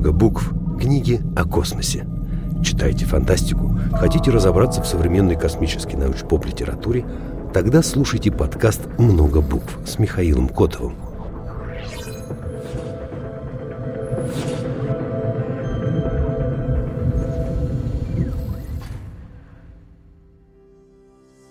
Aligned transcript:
много 0.00 0.12
букв. 0.12 0.50
Книги 0.80 1.20
о 1.36 1.44
космосе. 1.44 2.06
Читайте 2.64 3.04
фантастику. 3.04 3.78
Хотите 3.92 4.30
разобраться 4.30 4.80
в 4.82 4.86
современной 4.86 5.36
космической 5.36 5.96
научно-поп-литературе? 5.96 7.04
Тогда 7.52 7.82
слушайте 7.82 8.32
подкаст 8.32 8.80
«Много 8.98 9.42
букв» 9.42 9.78
с 9.84 9.98
Михаилом 9.98 10.48
Котовым. 10.48 10.94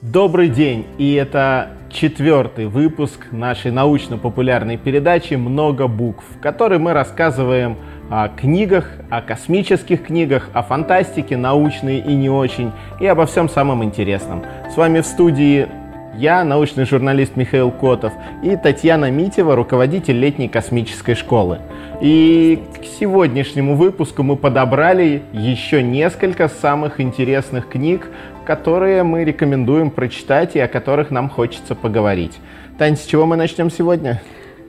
Добрый 0.01 0.49
день, 0.49 0.87
и 0.97 1.13
это 1.13 1.69
четвертый 1.91 2.65
выпуск 2.65 3.27
нашей 3.31 3.69
научно-популярной 3.69 4.77
передачи 4.77 5.35
«Много 5.35 5.87
букв», 5.87 6.23
в 6.35 6.39
которой 6.39 6.79
мы 6.79 6.93
рассказываем 6.93 7.77
о 8.09 8.27
книгах, 8.27 8.91
о 9.09 9.21
космических 9.21 10.05
книгах, 10.05 10.49
о 10.53 10.63
фантастике, 10.63 11.37
научной 11.37 11.99
и 11.99 12.15
не 12.15 12.29
очень, 12.29 12.71
и 12.99 13.05
обо 13.05 13.25
всем 13.25 13.49
самом 13.49 13.83
интересном. 13.83 14.43
С 14.73 14.77
вами 14.77 15.01
в 15.01 15.05
студии 15.05 15.67
я, 16.15 16.43
научный 16.43 16.85
журналист 16.85 17.35
Михаил 17.35 17.71
Котов, 17.71 18.11
и 18.43 18.55
Татьяна 18.55 19.11
Митева, 19.11 19.55
руководитель 19.55 20.17
летней 20.19 20.49
космической 20.49 21.13
школы. 21.13 21.59
И 22.01 22.61
к 22.79 22.83
сегодняшнему 22.99 23.75
выпуску 23.75 24.23
мы 24.23 24.35
подобрали 24.35 25.21
еще 25.31 25.83
несколько 25.83 26.49
самых 26.49 26.99
интересных 26.99 27.69
книг, 27.69 28.07
которые 28.45 29.03
мы 29.03 29.23
рекомендуем 29.23 29.91
прочитать 29.91 30.55
и 30.55 30.59
о 30.59 30.67
которых 30.67 31.11
нам 31.11 31.29
хочется 31.29 31.75
поговорить. 31.75 32.39
Тань, 32.79 32.97
с 32.97 33.05
чего 33.05 33.25
мы 33.25 33.35
начнем 33.35 33.69
сегодня? 33.69 34.21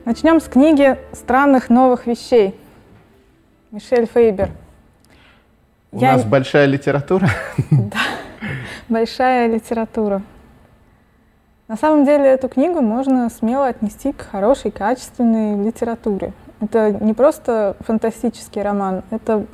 Начнем 0.05 0.41
с 0.41 0.45
книги 0.45 0.97
«Странных 1.13 1.71
новых 1.71 2.07
вещей». 2.07 2.55
Мишель 3.73 4.07
Фейбер. 4.07 4.51
У 5.93 6.01
Я... 6.01 6.15
нас 6.15 6.25
большая 6.25 6.67
литература? 6.67 7.29
Да, 7.71 7.99
большая 8.89 9.47
литература. 9.47 10.23
На 11.69 11.77
самом 11.77 12.05
деле 12.05 12.25
эту 12.25 12.49
книгу 12.49 12.81
можно 12.81 13.31
смело 13.31 13.69
отнести 13.69 14.13
к 14.13 14.23
хорошей, 14.23 14.73
качественной 14.73 15.65
литературе. 15.65 16.33
Это 16.61 16.91
не 16.91 17.15
просто 17.15 17.77
фантастический 17.81 18.61
роман, 18.61 19.05
это 19.11 19.47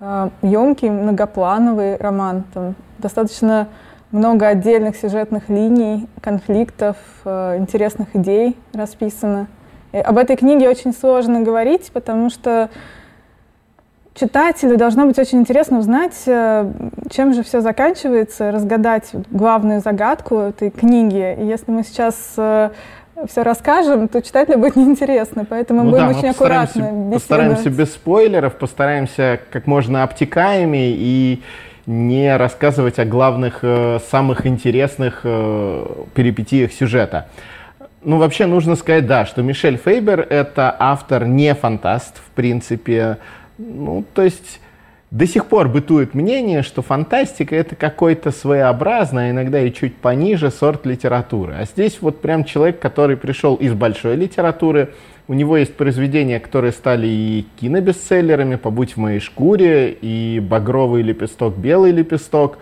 э, 0.00 0.30
емкий, 0.42 0.90
многоплановый 0.90 1.96
роман. 1.96 2.42
Там 2.52 2.74
достаточно 2.98 3.68
много 4.10 4.48
отдельных 4.48 4.96
сюжетных 4.96 5.48
линий, 5.48 6.08
конфликтов, 6.20 6.96
э, 7.24 7.58
интересных 7.58 8.16
идей 8.16 8.56
расписано. 8.74 9.46
И 9.92 9.98
об 9.98 10.18
этой 10.18 10.34
книге 10.34 10.68
очень 10.68 10.92
сложно 10.92 11.42
говорить, 11.42 11.92
потому 11.92 12.30
что 12.30 12.68
читателю 14.18 14.76
должно 14.76 15.06
быть 15.06 15.18
очень 15.18 15.38
интересно 15.38 15.78
узнать, 15.78 16.16
э, 16.26 16.70
чем 17.10 17.34
же 17.34 17.42
все 17.42 17.60
заканчивается, 17.60 18.50
разгадать 18.50 19.10
главную 19.30 19.80
загадку 19.80 20.38
этой 20.38 20.70
книги. 20.70 21.36
И 21.40 21.46
если 21.46 21.70
мы 21.70 21.84
сейчас 21.84 22.34
э, 22.36 22.70
все 23.28 23.42
расскажем, 23.42 24.08
то 24.08 24.20
читателю 24.20 24.58
будет 24.58 24.76
неинтересно, 24.76 25.44
поэтому 25.44 25.84
ну, 25.84 25.90
будем 25.90 26.12
да, 26.12 26.18
очень 26.18 26.28
аккуратно 26.28 27.10
Постараемся 27.12 27.70
без 27.70 27.92
спойлеров, 27.92 28.56
постараемся 28.56 29.40
как 29.50 29.66
можно 29.66 30.02
обтекаемее 30.02 30.94
и 30.96 31.42
не 31.86 32.36
рассказывать 32.36 32.98
о 32.98 33.04
главных, 33.04 33.60
э, 33.62 33.98
самых 34.10 34.46
интересных 34.46 35.22
перипетиях 35.22 36.72
сюжета. 36.72 37.28
Ну, 38.02 38.18
вообще 38.18 38.46
нужно 38.46 38.76
сказать, 38.76 39.06
да, 39.06 39.26
что 39.26 39.42
Мишель 39.42 39.76
Фейбер— 39.76 40.20
это 40.30 40.74
автор 40.78 41.26
не 41.26 41.52
фантаст, 41.54 42.18
в 42.18 42.30
принципе, 42.30 43.18
ну, 43.58 44.04
то 44.14 44.22
есть 44.22 44.60
до 45.10 45.26
сих 45.26 45.46
пор 45.46 45.68
бытует 45.68 46.14
мнение, 46.14 46.62
что 46.62 46.82
фантастика 46.82 47.56
это 47.56 47.76
какой-то 47.76 48.30
своеобразный, 48.30 49.28
а 49.28 49.30
иногда 49.30 49.60
и 49.60 49.72
чуть 49.72 49.96
пониже 49.96 50.50
сорт 50.50 50.84
литературы. 50.84 51.54
А 51.58 51.64
здесь 51.64 51.98
вот 52.00 52.20
прям 52.20 52.44
человек, 52.44 52.78
который 52.78 53.16
пришел 53.16 53.54
из 53.54 53.72
большой 53.72 54.16
литературы, 54.16 54.90
у 55.26 55.34
него 55.34 55.56
есть 55.56 55.74
произведения, 55.74 56.40
которые 56.40 56.72
стали 56.72 57.06
и 57.06 57.46
кинобестселлерами, 57.60 58.56
«Побудь 58.56 58.92
в 58.92 58.96
моей 58.98 59.20
шкуре», 59.20 59.92
и 59.92 60.40
«Багровый 60.40 61.02
лепесток», 61.02 61.56
«Белый 61.56 61.92
лепесток», 61.92 62.58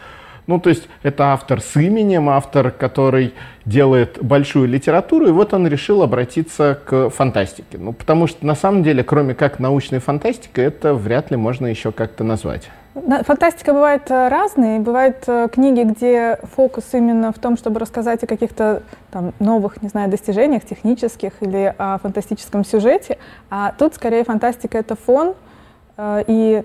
ну, 0.46 0.60
то 0.60 0.70
есть 0.70 0.88
это 1.02 1.32
автор 1.32 1.60
с 1.60 1.76
именем, 1.76 2.28
автор, 2.28 2.70
который 2.70 3.34
делает 3.64 4.18
большую 4.22 4.68
литературу, 4.68 5.26
и 5.26 5.30
вот 5.32 5.52
он 5.52 5.66
решил 5.66 6.02
обратиться 6.02 6.78
к 6.84 7.10
фантастике. 7.10 7.78
Ну, 7.78 7.92
потому 7.92 8.26
что 8.26 8.46
на 8.46 8.54
самом 8.54 8.82
деле, 8.82 9.02
кроме 9.02 9.34
как 9.34 9.58
научной 9.58 9.98
фантастики, 9.98 10.60
это 10.60 10.94
вряд 10.94 11.30
ли 11.30 11.36
можно 11.36 11.66
еще 11.66 11.90
как-то 11.90 12.22
назвать. 12.22 12.70
Фантастика 13.24 13.74
бывает 13.74 14.10
э, 14.10 14.28
разной. 14.28 14.78
Бывают 14.78 15.24
э, 15.26 15.48
книги, 15.52 15.82
где 15.82 16.38
фокус 16.54 16.84
именно 16.92 17.30
в 17.30 17.38
том, 17.38 17.58
чтобы 17.58 17.78
рассказать 17.78 18.22
о 18.24 18.26
каких-то 18.26 18.82
там, 19.10 19.34
новых, 19.38 19.82
не 19.82 19.88
знаю, 19.88 20.08
достижениях 20.08 20.64
технических 20.64 21.32
или 21.40 21.74
о 21.76 21.98
фантастическом 21.98 22.64
сюжете. 22.64 23.18
А 23.50 23.74
тут 23.76 23.94
скорее 23.94 24.24
фантастика— 24.24 24.78
это 24.80 24.96
фон, 24.96 25.34
э, 25.98 26.24
и 26.26 26.62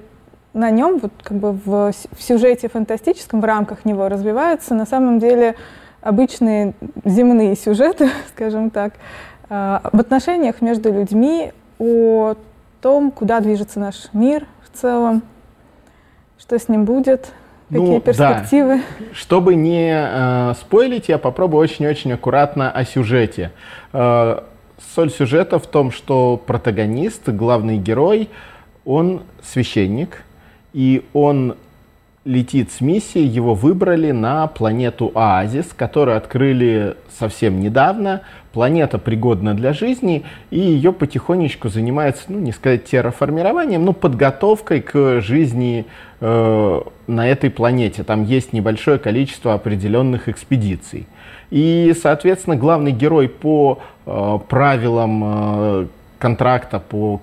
на 0.54 0.70
нем, 0.70 1.00
вот 1.00 1.12
как 1.24 1.38
бы 1.38 1.54
в, 1.54 1.92
в 1.92 2.22
сюжете 2.22 2.68
фантастическом, 2.68 3.42
в 3.42 3.46
рамках 3.46 3.86
него 3.86 4.10
развиваются 4.10 4.74
на 4.74 4.86
самом 4.86 5.20
деле 5.20 5.56
обычные 6.02 6.74
земные 7.06 7.56
сюжеты, 7.56 8.10
скажем 8.36 8.70
так, 8.70 8.94
а, 9.50 9.82
об 9.84 10.00
отношениях 10.00 10.62
между 10.62 10.92
людьми, 10.92 11.54
о 11.80 12.36
том, 12.82 13.12
куда 13.12 13.40
движется 13.40 13.80
наш 13.80 14.10
мир 14.14 14.46
в 14.64 14.78
целом, 14.78 15.24
что 16.38 16.58
с 16.58 16.68
ним 16.68 16.86
будет, 16.86 17.32
какие 17.70 17.96
ну, 17.96 18.02
перспективы. 18.02 18.78
Да. 18.78 19.06
Чтобы 19.14 19.56
не 19.56 19.92
э, 19.94 20.54
спойлить, 20.60 21.10
я 21.10 21.18
попробую 21.18 21.62
очень-очень 21.62 22.12
аккуратно 22.14 22.72
о 22.72 22.84
сюжете. 22.86 23.52
Э, 23.94 24.42
соль 24.94 25.12
сюжета 25.12 25.60
в 25.60 25.68
том, 25.68 25.92
что 25.92 26.42
протагонист, 26.46 27.30
главный 27.30 27.78
герой, 27.78 28.30
он 28.84 29.24
священник, 29.44 30.24
и 30.74 31.04
он 31.14 31.56
летит 32.24 32.72
с 32.72 32.82
миссией, 32.82 33.26
его 33.26 33.56
выбрали 33.56 34.12
на 34.12 34.46
планету 34.48 35.12
Оазис, 35.16 35.68
которую 35.76 36.18
открыли 36.18 36.96
совсем 37.18 37.60
недавно. 37.60 38.22
Планета 38.54 39.00
пригодна 39.00 39.56
для 39.56 39.74
жизни, 39.74 40.24
и 40.52 40.60
ее 40.60 40.92
потихонечку 40.92 41.70
занимается, 41.70 42.24
ну, 42.28 42.40
не 42.40 42.52
сказать 42.52 42.84
терраформированием, 42.86 43.84
но 43.84 43.94
подготовкой 43.94 44.82
к 44.82 45.22
жизни 45.22 45.86
э, 46.20 46.82
на 47.08 47.28
этой 47.28 47.50
планете. 47.50 48.04
Там 48.04 48.24
есть 48.26 48.54
небольшое 48.54 49.00
количество 49.00 49.54
определенных 49.54 50.28
экспедиций. 50.28 51.08
И, 51.50 51.96
соответственно, 52.00 52.56
главный 52.56 52.92
герой 52.92 53.30
по 53.30 53.80
э, 54.06 54.40
правилам 54.48 55.24
э, 55.24 55.88
контракта, 56.20 56.80
по 56.80 57.22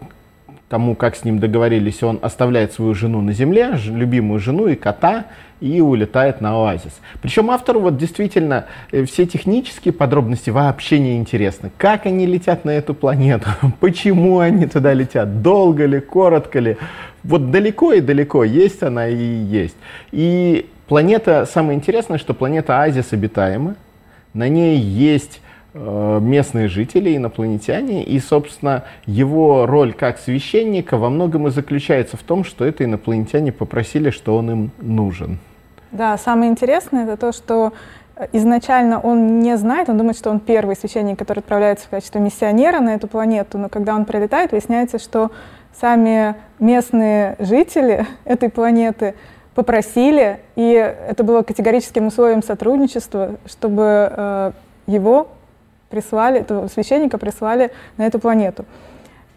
тому, 0.68 0.94
как 0.94 1.16
с 1.16 1.24
ним 1.24 1.38
договорились, 1.38 2.02
он 2.02 2.18
оставляет 2.22 2.72
свою 2.72 2.94
жену 2.94 3.22
на 3.22 3.32
земле, 3.32 3.78
любимую 3.86 4.38
жену 4.38 4.66
и 4.66 4.74
кота, 4.74 5.26
и 5.60 5.80
улетает 5.80 6.40
на 6.40 6.52
оазис. 6.52 7.00
Причем 7.20 7.50
автору 7.50 7.80
вот 7.80 7.96
действительно 7.96 8.66
э, 8.92 9.04
все 9.04 9.26
технические 9.26 9.92
подробности 9.92 10.50
вообще 10.50 11.00
не 11.00 11.16
интересны. 11.16 11.72
Как 11.78 12.06
они 12.06 12.26
летят 12.26 12.64
на 12.64 12.70
эту 12.70 12.94
планету, 12.94 13.48
почему 13.80 14.38
они 14.38 14.66
туда 14.66 14.92
летят, 14.92 15.42
долго 15.42 15.86
ли, 15.86 16.00
коротко 16.00 16.60
ли. 16.60 16.76
Вот 17.24 17.50
далеко 17.50 17.92
и 17.92 18.00
далеко 18.00 18.44
есть 18.44 18.82
она 18.82 19.08
и 19.08 19.16
есть. 19.16 19.76
И 20.12 20.68
планета, 20.86 21.44
самое 21.44 21.76
интересное, 21.76 22.18
что 22.18 22.34
планета 22.34 22.80
Оазис 22.80 23.12
обитаема, 23.12 23.74
на 24.34 24.48
ней 24.48 24.78
есть 24.78 25.40
местные 26.20 26.68
жители, 26.68 27.16
инопланетяне, 27.16 28.04
и, 28.04 28.18
собственно, 28.18 28.84
его 29.06 29.66
роль 29.66 29.92
как 29.92 30.18
священника 30.18 30.96
во 30.96 31.10
многом 31.10 31.48
и 31.48 31.50
заключается 31.50 32.16
в 32.16 32.22
том, 32.22 32.44
что 32.44 32.64
это 32.64 32.84
инопланетяне 32.84 33.52
попросили, 33.52 34.10
что 34.10 34.36
он 34.36 34.50
им 34.50 34.70
нужен. 34.80 35.38
Да, 35.92 36.18
самое 36.18 36.50
интересное 36.50 37.04
это 37.04 37.16
то, 37.16 37.32
что 37.32 37.72
изначально 38.32 39.00
он 39.00 39.40
не 39.40 39.56
знает, 39.56 39.88
он 39.88 39.98
думает, 39.98 40.16
что 40.16 40.30
он 40.30 40.40
первый 40.40 40.76
священник, 40.76 41.18
который 41.18 41.40
отправляется 41.40 41.86
в 41.86 41.90
качестве 41.90 42.20
миссионера 42.20 42.80
на 42.80 42.94
эту 42.94 43.06
планету, 43.08 43.58
но 43.58 43.68
когда 43.68 43.94
он 43.94 44.04
прилетает, 44.04 44.52
выясняется, 44.52 44.98
что 44.98 45.30
сами 45.80 46.34
местные 46.58 47.36
жители 47.38 48.06
этой 48.24 48.50
планеты 48.50 49.14
попросили, 49.54 50.40
и 50.56 50.72
это 50.72 51.24
было 51.24 51.42
категорическим 51.42 52.06
условием 52.06 52.42
сотрудничества, 52.42 53.36
чтобы 53.46 53.82
э, 54.10 54.52
его 54.86 55.28
прислали, 55.90 56.40
этого 56.40 56.68
священника 56.68 57.18
прислали 57.18 57.70
на 57.96 58.06
эту 58.06 58.18
планету. 58.18 58.64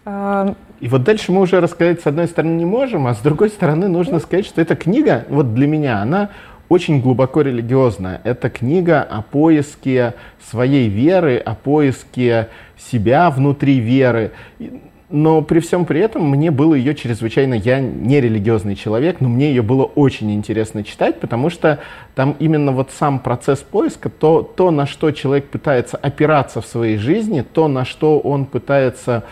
И 0.05 0.87
вот 0.87 1.03
дальше 1.03 1.31
мы 1.31 1.41
уже 1.41 1.59
рассказать 1.59 2.01
с 2.01 2.07
одной 2.07 2.27
стороны 2.27 2.55
не 2.55 2.65
можем, 2.65 3.05
а 3.05 3.13
с 3.13 3.19
другой 3.19 3.49
стороны 3.49 3.87
нужно 3.87 4.19
сказать, 4.19 4.45
что 4.45 4.59
эта 4.59 4.75
книга, 4.75 5.25
вот 5.29 5.53
для 5.53 5.67
меня, 5.67 6.01
она 6.01 6.29
очень 6.69 7.01
глубоко 7.01 7.41
религиозная. 7.41 8.21
Это 8.23 8.49
книга 8.49 9.03
о 9.03 9.21
поиске 9.21 10.13
своей 10.49 10.87
веры, 10.87 11.37
о 11.37 11.53
поиске 11.53 12.47
себя 12.77 13.29
внутри 13.29 13.79
веры. 13.79 14.31
Но 15.11 15.41
при 15.41 15.59
всем 15.59 15.85
при 15.85 15.99
этом 15.99 16.29
мне 16.29 16.51
было 16.51 16.73
ее 16.73 16.95
чрезвычайно, 16.95 17.53
я 17.53 17.79
не 17.79 18.19
религиозный 18.21 18.75
человек, 18.75 19.21
но 19.21 19.29
мне 19.29 19.49
ее 19.49 19.61
было 19.61 19.83
очень 19.83 20.31
интересно 20.33 20.83
читать, 20.83 21.19
потому 21.19 21.49
что 21.49 21.79
там 22.15 22.35
именно 22.39 22.71
вот 22.71 22.91
сам 22.91 23.19
процесс 23.19 23.59
поиска, 23.59 24.09
то, 24.09 24.41
то 24.41 24.71
на 24.71 24.85
что 24.85 25.11
человек 25.11 25.49
пытается 25.49 25.97
опираться 25.97 26.61
в 26.61 26.65
своей 26.65 26.97
жизни, 26.97 27.41
то, 27.41 27.67
на 27.67 27.85
что 27.85 28.19
он 28.19 28.45
пытается 28.45 29.23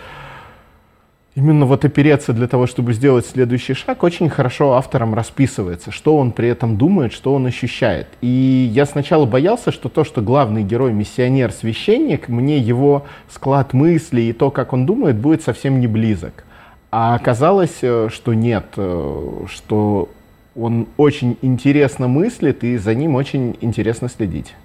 именно 1.35 1.65
вот 1.65 1.85
опереться 1.85 2.33
для 2.33 2.47
того, 2.47 2.67
чтобы 2.67 2.93
сделать 2.93 3.25
следующий 3.25 3.73
шаг, 3.73 4.03
очень 4.03 4.29
хорошо 4.29 4.73
автором 4.73 5.13
расписывается, 5.13 5.91
что 5.91 6.17
он 6.17 6.31
при 6.31 6.49
этом 6.49 6.77
думает, 6.77 7.13
что 7.13 7.33
он 7.33 7.45
ощущает. 7.45 8.07
И 8.21 8.69
я 8.73 8.85
сначала 8.85 9.25
боялся, 9.25 9.71
что 9.71 9.89
то, 9.89 10.03
что 10.03 10.21
главный 10.21 10.63
герой 10.63 10.93
миссионер, 10.93 11.51
священник, 11.51 12.27
мне 12.27 12.57
его 12.57 13.05
склад 13.29 13.73
мыслей 13.73 14.29
и 14.29 14.33
то, 14.33 14.51
как 14.51 14.73
он 14.73 14.85
думает, 14.85 15.17
будет 15.17 15.43
совсем 15.43 15.79
не 15.79 15.87
близок. 15.87 16.43
А 16.91 17.15
оказалось, 17.15 17.77
э, 17.81 18.09
что 18.11 18.33
нет, 18.33 18.65
э, 18.77 19.45
что 19.47 20.09
он 20.55 20.87
очень 20.97 21.37
интересно 21.41 22.07
мыслит, 22.07 22.63
и 22.63 22.77
за 22.77 22.95
ним 22.95 23.15
очень 23.15 23.55
интересно 23.61 24.09
следить. 24.09 24.55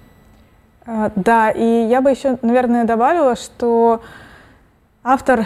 А, 0.87 1.11
да, 1.15 1.51
и 1.51 1.87
я 1.87 2.01
бы 2.01 2.09
еще, 2.09 2.37
наверное, 2.41 2.85
добавила, 2.85 3.35
что 3.35 4.01
Автор, 5.07 5.45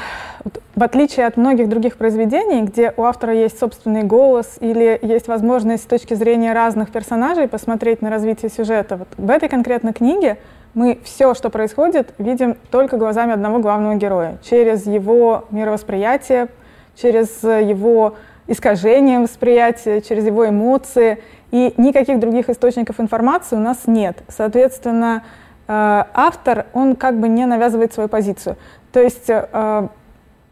в 0.73 0.81
отличие 0.81 1.25
от 1.25 1.35
многих 1.35 1.67
других 1.67 1.97
произведений, 1.97 2.61
где 2.61 2.93
у 2.95 3.03
автора 3.03 3.33
есть 3.33 3.59
собственный 3.59 4.03
голос 4.03 4.55
или 4.61 4.97
есть 5.01 5.27
возможность 5.27 5.83
с 5.83 5.85
точки 5.85 6.13
зрения 6.13 6.53
разных 6.53 6.91
персонажей 6.91 7.49
посмотреть 7.49 8.01
на 8.01 8.09
развитие 8.09 8.49
сюжета, 8.49 8.95
вот 8.95 9.09
в 9.17 9.29
этой 9.29 9.49
конкретной 9.49 9.91
книге 9.91 10.37
мы 10.75 10.97
все, 11.03 11.33
что 11.33 11.49
происходит, 11.49 12.13
видим 12.19 12.55
только 12.71 12.95
глазами 12.95 13.33
одного 13.33 13.59
главного 13.59 13.95
героя, 13.95 14.37
через 14.49 14.87
его 14.87 15.43
мировосприятие, 15.51 16.47
через 16.95 17.43
его 17.43 18.15
искажение 18.47 19.19
восприятия, 19.19 19.99
через 19.99 20.25
его 20.25 20.47
эмоции, 20.47 21.21
и 21.51 21.73
никаких 21.75 22.21
других 22.21 22.49
источников 22.49 23.01
информации 23.01 23.57
у 23.57 23.59
нас 23.59 23.79
нет. 23.87 24.19
Соответственно, 24.29 25.23
э, 25.67 26.03
автор, 26.13 26.67
он 26.71 26.95
как 26.95 27.19
бы 27.19 27.27
не 27.27 27.45
навязывает 27.45 27.91
свою 27.91 28.07
позицию. 28.07 28.55
То 28.91 29.01
есть 29.01 29.29
э, 29.29 29.87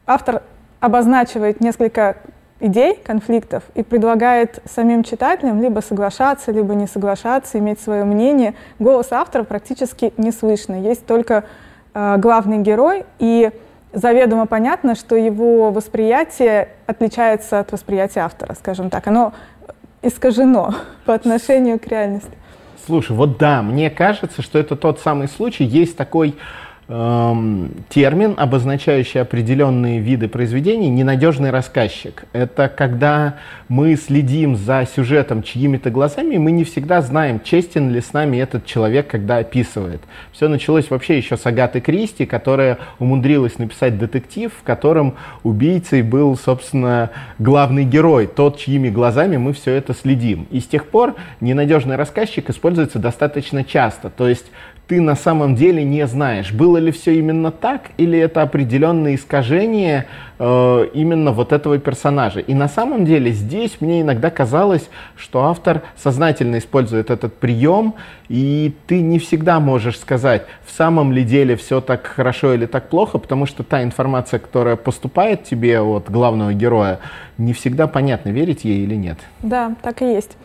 автор 0.06 0.44
обозначивает 0.80 1.60
несколько 1.62 2.18
идей, 2.60 2.96
конфликтов 2.96 3.64
и 3.76 3.84
предлагает 3.84 4.60
самим 4.66 5.04
читателям 5.04 5.62
либо 5.62 5.80
соглашаться, 5.80 6.52
либо 6.52 6.74
не 6.74 6.88
соглашаться, 6.88 7.60
иметь 7.60 7.80
свое 7.80 8.04
мнение. 8.04 8.56
Голос 8.80 9.12
автора 9.12 9.44
практически 9.44 10.14
не 10.18 10.32
слышно. 10.32 10.82
Есть 10.82 11.06
только 11.06 11.46
э, 11.94 12.18
главный 12.18 12.60
герой, 12.60 13.06
и 13.20 13.52
заведомо 13.94 14.46
понятно, 14.46 14.96
что 14.96 15.16
его 15.16 15.72
восприятие 15.72 16.70
отличается 16.86 17.60
от 17.60 17.72
восприятия 17.72 18.22
автора, 18.22 18.56
скажем 18.56 18.90
так. 18.90 19.08
Оно 19.08 19.34
искажено 20.02 20.74
по 21.06 21.14
отношению 21.14 21.80
к 21.80 21.88
реальности. 21.88 22.32
Слушай, 22.86 23.16
вот 23.18 23.38
да, 23.38 23.62
мне 23.62 23.90
кажется, 23.90 24.42
что 24.42 24.58
это 24.58 24.76
тот 24.76 25.00
самый 25.00 25.28
случай. 25.28 25.66
Есть 25.66 25.98
такой 25.98 26.38
термин, 26.88 28.36
обозначающий 28.38 29.20
определенные 29.20 30.00
виды 30.00 30.30
произведений, 30.30 30.88
ненадежный 30.88 31.50
рассказчик. 31.50 32.24
Это 32.32 32.70
когда 32.70 33.36
мы 33.68 33.98
следим 33.98 34.56
за 34.56 34.88
сюжетом 34.96 35.44
чьими-то 35.44 35.90
глазами, 35.90 36.38
мы 36.38 36.52
не 36.52 36.64
всегда 36.64 37.02
знаем, 37.02 37.42
честен 37.44 37.92
ли 37.92 38.00
с 38.00 38.14
нами 38.14 38.38
этот 38.38 38.66
человек, 38.66 39.08
когда 39.08 39.40
описывает. 39.40 40.00
Все 40.32 40.48
началось 40.48 40.90
вообще 40.90 41.18
еще 41.18 41.36
с 41.36 41.46
Агаты 41.46 41.82
Кристи, 41.82 42.26
которая 42.26 42.78
умудрилась 43.00 43.60
написать 43.60 44.00
детектив, 44.00 44.54
в 44.58 44.64
котором 44.64 45.16
убийцей 45.44 46.04
был, 46.04 46.38
собственно, 46.38 47.10
главный 47.38 47.84
герой, 47.84 48.28
тот, 48.28 48.60
чьими 48.60 48.88
глазами 48.90 49.36
мы 49.36 49.52
все 49.52 49.74
это 49.74 49.94
следим. 49.94 50.48
И 50.52 50.62
с 50.62 50.66
тех 50.68 50.88
пор 50.88 51.16
ненадежный 51.42 51.98
рассказчик 51.98 52.50
используется 52.50 52.98
достаточно 52.98 53.66
часто. 53.66 54.10
То 54.10 54.30
есть 54.30 54.46
ты 54.88 55.02
на 55.02 55.16
самом 55.16 55.56
деле 55.56 55.84
не 55.84 56.08
знаешь, 56.08 56.54
было 56.54 56.77
ли 56.78 56.92
все 56.92 57.18
именно 57.18 57.52
так, 57.52 57.92
или 57.98 58.18
это 58.18 58.42
определенное 58.42 59.16
искажение 59.16 60.08
э, 60.40 60.88
именно 60.94 61.32
вот 61.32 61.52
этого 61.54 61.78
персонажа. 61.78 62.40
И 62.40 62.54
на 62.54 62.68
самом 62.68 63.06
деле 63.06 63.32
здесь 63.32 63.78
мне 63.80 64.02
иногда 64.02 64.30
казалось, 64.30 64.90
что 65.16 65.46
автор 65.46 65.82
сознательно 65.96 66.58
использует 66.58 67.10
этот 67.10 67.36
прием, 67.36 67.96
и 68.30 68.74
ты 68.88 69.02
не 69.02 69.20
всегда 69.20 69.60
можешь 69.60 70.00
сказать, 70.00 70.46
в 70.66 70.72
самом 70.72 71.12
ли 71.12 71.24
деле 71.24 71.56
все 71.56 71.82
так 71.82 72.08
хорошо 72.08 72.54
или 72.54 72.66
так 72.66 72.90
плохо, 72.90 73.18
потому 73.18 73.46
что 73.46 73.64
та 73.64 73.84
информация, 73.84 74.40
которая 74.40 74.76
поступает 74.76 75.44
тебе 75.44 75.80
от 75.80 76.10
главного 76.10 76.54
героя, 76.54 77.00
не 77.38 77.54
всегда 77.54 77.88
понятно, 77.88 78.30
верить 78.30 78.64
ей 78.64 78.84
или 78.84 78.96
нет. 78.96 79.18
Да, 79.42 79.76
так 79.82 80.02
и 80.02 80.06
есть. 80.06 80.38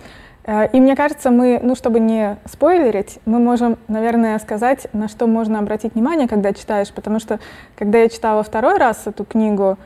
Э, 0.45 0.69
и 0.73 0.81
мне 0.81 0.97
кажется, 0.97 1.31
мы, 1.31 1.61
ну, 1.63 1.75
чтобы 1.75 2.01
не 2.01 2.37
спойлерить, 2.51 3.19
мы 3.25 3.39
можем, 3.39 3.79
наверное, 3.89 4.39
сказать, 4.39 4.87
на 4.93 5.09
что 5.09 5.27
можно 5.27 5.59
обратить 5.59 5.95
внимание, 5.95 6.29
когда 6.29 6.53
читаешь, 6.53 6.93
потому 6.93 7.21
что, 7.21 7.39
когда 7.77 7.99
я 7.99 8.09
читала 8.09 8.43
второй 8.43 8.79
раз 8.79 9.03
эту 9.07 9.25
книгу, 9.25 9.79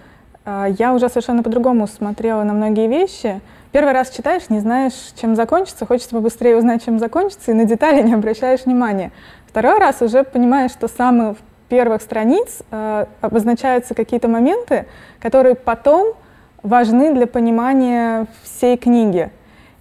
э, 0.44 0.67
я 0.79 0.94
уже 0.94 1.08
совершенно 1.08 1.43
по-другому 1.43 1.87
смотрела 1.87 2.43
на 2.43 2.53
многие 2.53 2.88
вещи. 2.88 3.41
Первый 3.73 3.93
раз 3.93 4.11
читаешь, 4.11 4.49
не 4.49 4.61
знаешь, 4.61 4.94
чем 5.20 5.37
закончится, 5.37 5.85
хочется 5.85 6.14
побыстрее 6.14 6.56
узнать, 6.56 6.85
чем 6.85 6.99
закончится, 6.99 7.50
и 7.50 7.55
на 7.55 7.64
детали 7.64 8.03
не 8.03 8.14
обращаешь 8.14 8.64
внимания. 8.64 9.11
Второй 9.47 9.79
раз 9.79 10.00
уже 10.00 10.25
понимаешь, 10.25 10.70
что 10.70 10.88
с 10.88 10.93
самых 10.93 11.37
первых 11.69 12.00
страниц 12.00 12.62
э, 12.70 13.06
обозначаются 13.20 13.94
какие-то 13.94 14.29
моменты, 14.29 14.87
которые 15.20 15.55
потом 15.55 16.14
важны 16.62 17.12
для 17.12 17.26
понимания 17.26 18.26
всей 18.43 18.76
книги. 18.76 19.31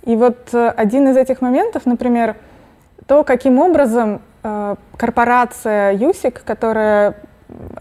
И 0.06 0.16
вот 0.16 0.54
э, 0.54 0.70
один 0.70 1.08
из 1.10 1.18
этих 1.18 1.42
моментов, 1.42 1.86
например, 1.86 2.36
то, 3.08 3.24
каким 3.24 3.60
образом 3.60 4.22
э, 4.44 4.76
корпорация 4.98 5.94
ЮСИК, 5.94 6.44
которая 6.44 7.16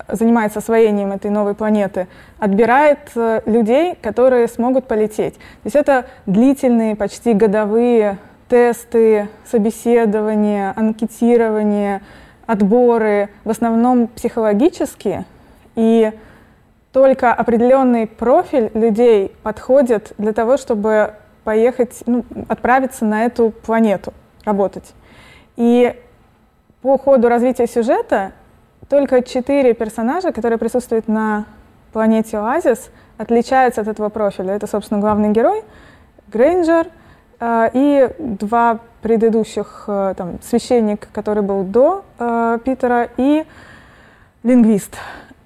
занимается 0.08 0.58
освоением 0.58 1.12
этой 1.12 1.30
новой 1.30 1.54
планеты, 1.54 2.06
отбирает 2.38 2.98
э, 3.14 3.40
людей, 3.46 3.96
которые 4.00 4.48
смогут 4.48 4.86
полететь. 4.86 5.34
То 5.34 5.64
есть 5.64 5.76
это 5.76 6.06
длительные, 6.26 6.96
почти 6.96 7.34
годовые 7.34 8.18
тесты, 8.48 9.28
собеседования, 9.50 10.72
анкетирование, 10.76 12.02
отборы, 12.46 13.30
в 13.44 13.50
основном 13.50 14.06
психологические. 14.08 15.24
И 15.76 16.12
только 16.92 17.32
определенный 17.32 18.06
профиль 18.06 18.70
людей 18.74 19.34
подходит 19.42 20.12
для 20.18 20.32
того, 20.32 20.56
чтобы 20.56 21.14
поехать, 21.44 22.02
ну, 22.06 22.24
отправиться 22.48 23.04
на 23.04 23.24
эту 23.24 23.50
планету 23.50 24.12
работать. 24.44 24.94
И 25.56 25.94
по 26.82 26.98
ходу 26.98 27.28
развития 27.28 27.66
сюжета 27.66 28.32
только 28.88 29.22
четыре 29.22 29.74
персонажа, 29.74 30.32
которые 30.32 30.58
присутствуют 30.58 31.08
на 31.08 31.46
планете 31.92 32.38
Оазис, 32.38 32.90
отличаются 33.18 33.80
от 33.80 33.88
этого 33.88 34.08
профиля. 34.08 34.54
Это, 34.54 34.66
собственно, 34.66 35.00
главный 35.00 35.30
герой, 35.30 35.62
Грейнджер, 36.32 36.88
э, 37.40 37.70
и 37.72 38.10
два 38.18 38.80
предыдущих, 39.02 39.84
э, 39.86 40.14
там, 40.16 40.38
священник, 40.42 41.08
который 41.12 41.42
был 41.42 41.62
до 41.62 42.04
э, 42.18 42.58
Питера, 42.64 43.08
и 43.16 43.44
лингвист. 44.42 44.96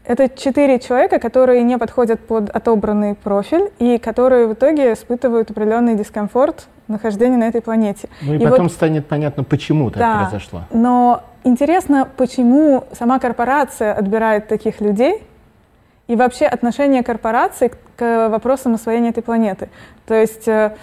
Это 0.08 0.30
четыре 0.30 0.80
человека, 0.80 1.18
которые 1.18 1.62
не 1.62 1.76
подходят 1.76 2.18
под 2.18 2.48
отобранный 2.48 3.14
профиль 3.14 3.70
и 3.78 3.98
которые 3.98 4.46
в 4.46 4.54
итоге 4.54 4.94
испытывают 4.94 5.50
определенный 5.50 5.96
дискомфорт 5.96 6.66
нахождения 6.88 7.36
на 7.36 7.44
этой 7.44 7.60
планете. 7.60 8.08
Ну 8.22 8.32
и, 8.32 8.38
и 8.38 8.42
потом 8.42 8.64
вот, 8.64 8.72
станет 8.72 9.06
понятно, 9.06 9.44
почему 9.44 9.90
так 9.90 9.98
да, 9.98 10.22
произошло. 10.22 10.62
Но 10.70 11.24
интересно, 11.44 12.08
почему 12.16 12.84
сама 12.92 13.18
корпорация 13.18 13.92
отбирает 13.92 14.48
таких 14.48 14.80
людей 14.80 15.22
и 16.06 16.16
вообще 16.16 16.46
отношение 16.46 17.02
корпорации 17.02 17.70
к 17.96 18.28
вопросам 18.30 18.76
освоения 18.76 19.10
этой 19.10 19.22
планеты. 19.22 19.68
То 20.06 20.14
есть 20.14 20.48
э, 20.48 20.74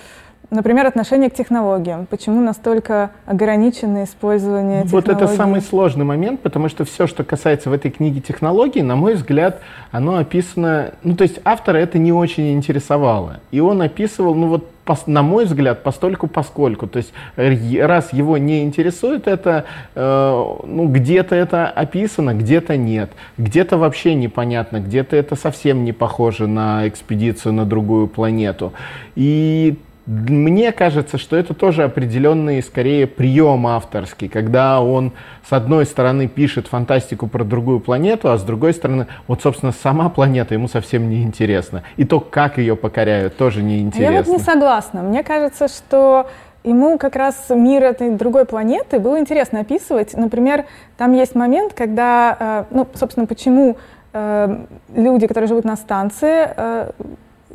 Например, 0.49 0.85
отношение 0.85 1.29
к 1.29 1.33
технологиям. 1.33 2.05
Почему 2.05 2.41
настолько 2.41 3.11
ограничено 3.25 4.03
использование 4.03 4.83
технологий? 4.83 5.07
Вот 5.07 5.23
это 5.23 5.27
самый 5.27 5.61
сложный 5.61 6.05
момент, 6.05 6.41
потому 6.41 6.69
что 6.69 6.85
все, 6.85 7.07
что 7.07 7.23
касается 7.23 7.69
в 7.69 7.73
этой 7.73 7.91
книге 7.91 8.21
технологий, 8.21 8.81
на 8.81 8.95
мой 8.95 9.15
взгляд, 9.15 9.61
оно 9.91 10.17
описано... 10.17 10.93
Ну, 11.03 11.15
то 11.15 11.23
есть 11.23 11.39
автора 11.43 11.77
это 11.77 11.97
не 11.97 12.11
очень 12.11 12.53
интересовало. 12.53 13.39
И 13.51 13.59
он 13.59 13.81
описывал, 13.81 14.35
ну 14.35 14.47
вот, 14.47 14.69
на 15.07 15.23
мой 15.23 15.45
взгляд, 15.45 15.83
постольку 15.83 16.27
поскольку. 16.27 16.87
То 16.87 16.97
есть 16.97 17.13
раз 17.35 18.13
его 18.13 18.37
не 18.37 18.63
интересует 18.63 19.27
это, 19.27 19.65
э, 19.95 20.55
ну, 20.63 20.87
где-то 20.87 21.35
это 21.35 21.67
описано, 21.67 22.33
где-то 22.33 22.77
нет. 22.77 23.11
Где-то 23.37 23.77
вообще 23.77 24.13
непонятно, 24.13 24.79
где-то 24.79 25.15
это 25.15 25.35
совсем 25.35 25.83
не 25.83 25.91
похоже 25.91 26.47
на 26.47 26.87
экспедицию 26.87 27.53
на 27.53 27.65
другую 27.65 28.07
планету. 28.07 28.73
И 29.15 29.77
мне 30.05 30.71
кажется, 30.71 31.17
что 31.17 31.35
это 31.35 31.53
тоже 31.53 31.83
определенный, 31.83 32.61
скорее, 32.61 33.07
прием 33.07 33.65
авторский, 33.65 34.29
когда 34.29 34.79
он, 34.79 35.13
с 35.47 35.51
одной 35.51 35.85
стороны, 35.85 36.27
пишет 36.27 36.67
фантастику 36.67 37.27
про 37.27 37.43
другую 37.43 37.79
планету, 37.79 38.29
а 38.29 38.37
с 38.37 38.43
другой 38.43 38.73
стороны, 38.73 39.07
вот, 39.27 39.41
собственно, 39.41 39.71
сама 39.71 40.09
планета 40.09 40.53
ему 40.53 40.67
совсем 40.67 41.09
не 41.09 41.23
интересна. 41.23 41.83
И 41.97 42.05
то, 42.05 42.19
как 42.19 42.59
ее 42.59 42.75
покоряют, 42.75 43.37
тоже 43.37 43.63
не 43.63 43.79
интересно. 43.79 44.13
Я 44.13 44.21
вот 44.21 44.27
не 44.27 44.39
согласна. 44.39 45.01
Мне 45.01 45.23
кажется, 45.23 45.67
что 45.67 46.27
ему 46.63 46.99
как 46.99 47.15
раз 47.15 47.49
мир 47.49 47.83
этой 47.83 48.11
другой 48.11 48.45
планеты 48.45 48.99
было 48.99 49.19
интересно 49.19 49.61
описывать. 49.61 50.15
Например, 50.15 50.65
там 50.97 51.13
есть 51.13 51.33
момент, 51.33 51.73
когда, 51.73 52.37
э, 52.39 52.63
ну, 52.69 52.87
собственно, 52.93 53.25
почему 53.25 53.77
э, 54.13 54.65
люди, 54.93 55.25
которые 55.25 55.47
живут 55.47 55.65
на 55.65 55.75
станции, 55.75 56.47
э, 56.55 56.91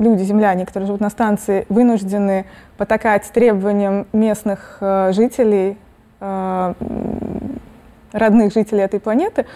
люди, 0.00 0.24
земляне, 0.24 0.66
которые 0.66 0.86
живут 0.86 1.00
на 1.00 1.10
станции, 1.10 1.66
вынуждены 1.68 2.46
потакать 2.76 3.30
требованиям 3.32 4.06
местных 4.12 4.78
э, 4.80 5.12
жителей, 5.12 5.76
э, 6.20 6.74
родных 8.12 8.52
жителей 8.52 8.80
этой 8.80 8.98
планеты, 8.98 9.46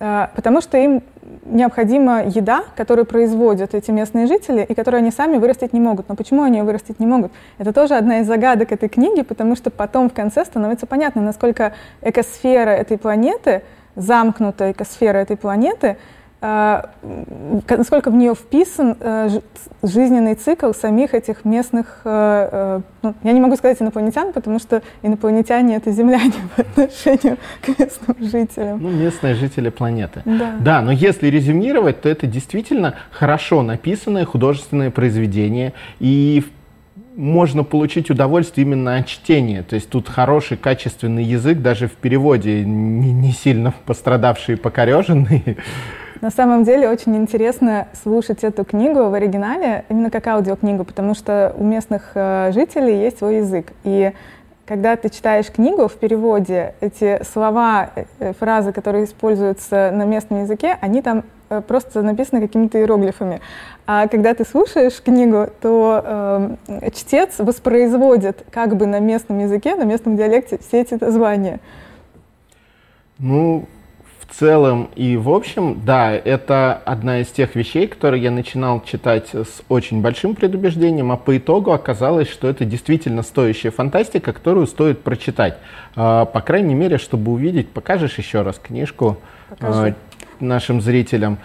э, 0.00 0.26
потому 0.34 0.60
что 0.60 0.76
им 0.76 1.02
необходима 1.44 2.24
еда, 2.24 2.64
которую 2.76 3.06
производят 3.06 3.74
эти 3.74 3.92
местные 3.92 4.26
жители, 4.26 4.66
и 4.68 4.74
которую 4.74 4.98
они 4.98 5.10
сами 5.10 5.38
вырастить 5.38 5.72
не 5.72 5.80
могут. 5.80 6.08
Но 6.08 6.16
почему 6.16 6.42
они 6.42 6.58
ее 6.58 6.64
вырастить 6.64 6.98
не 6.98 7.06
могут? 7.06 7.32
Это 7.58 7.72
тоже 7.72 7.94
одна 7.94 8.18
из 8.18 8.26
загадок 8.26 8.72
этой 8.72 8.88
книги, 8.88 9.22
потому 9.22 9.54
что 9.56 9.70
потом 9.70 10.10
в 10.10 10.12
конце 10.12 10.44
становится 10.44 10.86
понятно, 10.86 11.22
насколько 11.22 11.72
экосфера 12.02 12.70
этой 12.70 12.98
планеты, 12.98 13.62
замкнутая 13.94 14.72
экосфера 14.72 15.18
этой 15.18 15.36
планеты, 15.36 15.96
насколько 16.44 18.10
в 18.10 18.14
нее 18.14 18.34
вписан 18.34 18.96
э, 19.00 19.40
жизненный 19.82 20.34
цикл 20.34 20.72
самих 20.72 21.14
этих 21.14 21.44
местных, 21.44 22.02
э, 22.04 22.48
э, 22.52 22.80
ну, 23.02 23.14
я 23.22 23.32
не 23.32 23.40
могу 23.40 23.56
сказать 23.56 23.80
инопланетян, 23.80 24.32
потому 24.32 24.58
что 24.58 24.82
инопланетяне— 25.02 25.76
это 25.76 25.90
земляне 25.90 26.34
по 26.56 26.62
отношению 26.62 27.38
к 27.62 27.68
местным 27.78 28.16
жителям. 28.20 28.82
Ну, 28.82 28.90
местные 28.90 29.34
жители 29.34 29.70
планеты. 29.70 30.20
Да. 30.26 30.54
да, 30.60 30.82
но 30.82 30.92
если 30.92 31.28
резюмировать, 31.28 32.02
то 32.02 32.10
это 32.10 32.26
действительно 32.26 32.94
хорошо 33.10 33.62
написанное 33.62 34.26
художественное 34.26 34.90
произведение, 34.90 35.72
и 35.98 36.44
можно 37.16 37.64
получить 37.64 38.10
удовольствие 38.10 38.66
именно 38.66 38.96
от 38.96 39.06
чтения. 39.06 39.62
То 39.62 39.76
есть 39.76 39.88
тут 39.88 40.08
хороший, 40.08 40.58
качественный 40.58 41.24
язык, 41.24 41.60
даже 41.60 41.86
в 41.86 41.92
переводе 41.92 42.64
не, 42.64 43.12
не 43.12 43.32
сильно 43.32 43.72
пострадавший 43.86 44.56
и 44.56 44.58
покореженный. 44.58 45.56
На 46.24 46.30
самом 46.30 46.64
деле 46.64 46.88
очень 46.88 47.14
интересно 47.16 47.86
слушать 48.02 48.44
эту 48.44 48.64
книгу 48.64 49.10
в 49.10 49.12
оригинале, 49.12 49.84
именно 49.90 50.10
как 50.10 50.26
аудиокнигу, 50.26 50.84
потому 50.84 51.14
что 51.14 51.54
у 51.58 51.64
местных 51.64 52.12
э, 52.14 52.50
жителей 52.54 52.98
есть 52.98 53.18
свой 53.18 53.36
язык. 53.36 53.74
И 53.82 54.10
когда 54.64 54.96
ты 54.96 55.10
читаешь 55.10 55.50
книгу 55.50 55.86
в 55.86 55.92
переводе, 55.96 56.76
эти 56.80 57.22
слова, 57.30 57.90
э, 58.20 58.32
фразы, 58.40 58.72
которые 58.72 59.04
используются 59.04 59.90
на 59.92 60.06
местном 60.06 60.44
языке, 60.44 60.78
они 60.80 61.02
там 61.02 61.24
э, 61.50 61.60
просто 61.60 62.00
написаны 62.00 62.40
какими-то 62.40 62.78
иероглифами. 62.78 63.42
А 63.86 64.08
когда 64.08 64.32
ты 64.32 64.46
слушаешь 64.46 65.02
книгу, 65.02 65.48
то 65.60 66.56
э, 66.66 66.90
чтец 66.92 67.34
воспроизводит 67.36 68.46
как 68.50 68.76
бы 68.76 68.86
на 68.86 68.98
местном 68.98 69.40
языке, 69.40 69.74
на 69.74 69.82
местном 69.82 70.16
диалекте 70.16 70.58
все 70.66 70.80
эти 70.80 70.94
названия. 70.94 71.60
Ну, 73.18 73.66
в 74.34 74.38
целом 74.38 74.88
и 74.96 75.16
в 75.16 75.30
общем, 75.30 75.82
да, 75.84 76.12
это 76.12 76.80
одна 76.84 77.20
из 77.20 77.28
тех 77.28 77.54
вещей, 77.54 77.86
которые 77.86 78.22
я 78.22 78.30
начинал 78.32 78.82
читать 78.82 79.28
с 79.32 79.62
очень 79.68 80.00
большим 80.00 80.34
предубеждением, 80.34 81.12
а 81.12 81.16
по 81.16 81.36
итогу 81.38 81.70
оказалось, 81.70 82.28
что 82.28 82.48
это 82.48 82.64
действительно 82.64 83.22
стоящая 83.22 83.70
фантастика, 83.70 84.32
которую 84.32 84.66
стоит 84.66 85.02
прочитать. 85.02 85.58
А, 85.94 86.24
по 86.24 86.40
крайней 86.40 86.74
мере, 86.74 86.98
чтобы 86.98 87.30
увидеть, 87.30 87.68
покажешь 87.68 88.18
еще 88.18 88.42
раз 88.42 88.58
книжку 88.58 89.18
Покажи. 89.50 89.94
А, 90.40 90.44
нашим 90.44 90.80
зрителям. 90.80 91.38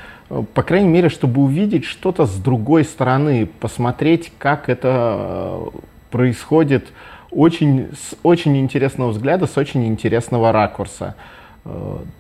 По 0.56 0.64
крайней 0.64 0.90
мере, 0.90 1.10
чтобы 1.10 1.44
увидеть 1.44 1.86
что-то 1.86 2.26
с 2.26 2.36
другой 2.38 2.86
стороны, 2.86 3.48
посмотреть, 3.60 4.32
как 4.40 4.68
это 4.68 5.16
э, 5.20 5.80
происходит 6.10 6.88
очень, 7.30 7.90
с 7.94 8.16
очень 8.24 8.58
интересного 8.58 9.10
взгляда, 9.12 9.46
с 9.46 9.58
очень 9.58 9.86
интересного 9.86 10.52
ракурса. 10.52 11.16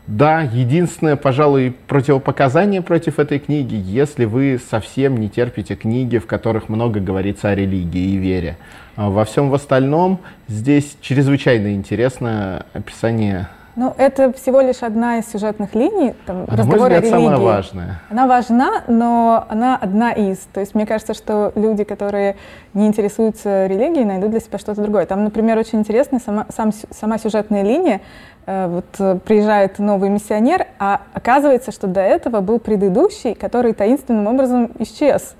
Да, 0.07 0.41
единственное, 0.41 1.15
пожалуй, 1.15 1.75
противопоказание 1.87 2.81
против 2.81 3.19
этой 3.19 3.39
книги, 3.39 3.75
если 3.75 4.25
вы 4.25 4.59
совсем 4.69 5.17
не 5.17 5.29
терпите 5.29 5.75
книги, 5.75 6.17
в 6.17 6.25
которых 6.25 6.67
много 6.67 6.99
говорится 6.99 7.49
о 7.49 7.55
религии 7.55 8.13
и 8.13 8.17
вере. 8.17 8.57
А 8.95 9.09
во 9.09 9.23
всем 9.23 9.49
остальном 9.53 10.19
здесь 10.47 10.97
чрезвычайно 11.01 11.73
интересное 11.73 12.65
описание 12.73 13.49
ну, 13.79 13.93
это 13.97 14.33
всего 14.33 14.59
лишь 14.59 14.83
одна 14.83 15.19
из 15.19 15.31
сюжетных 15.31 15.73
линий, 15.73 16.13
там, 16.25 16.43
а 16.49 16.57
разговор 16.57 16.91
о 16.91 16.99
религии. 16.99 17.09
самая 17.09 17.37
важная. 17.37 18.01
Она 18.09 18.27
важна, 18.27 18.83
но 18.87 19.45
она 19.47 19.77
одна 19.77 20.11
из. 20.11 20.37
То 20.53 20.59
есть 20.59 20.75
мне 20.75 20.85
кажется, 20.85 21.13
что 21.13 21.53
люди, 21.55 21.85
которые 21.85 22.35
не 22.73 22.87
интересуются 22.87 23.67
религией, 23.67 24.03
найдут 24.03 24.31
для 24.31 24.41
себя 24.41 24.57
что-то 24.57 24.81
другое. 24.81 25.05
Там, 25.05 25.23
например, 25.23 25.57
очень 25.57 25.79
интересная 25.79 26.19
сама, 26.19 26.45
сам, 26.49 26.71
сама 26.91 27.17
сюжетная 27.19 27.63
линия. 27.63 28.01
Э, 28.45 28.67
вот 28.67 28.85
э, 28.99 29.17
приезжает 29.23 29.79
новый 29.79 30.09
миссионер, 30.09 30.67
а 30.77 30.99
оказывается, 31.13 31.71
что 31.71 31.87
до 31.87 32.01
этого 32.01 32.41
был 32.41 32.59
предыдущий, 32.59 33.33
который 33.33 33.71
таинственным 33.71 34.27
образом 34.27 34.71
исчез 34.79 35.35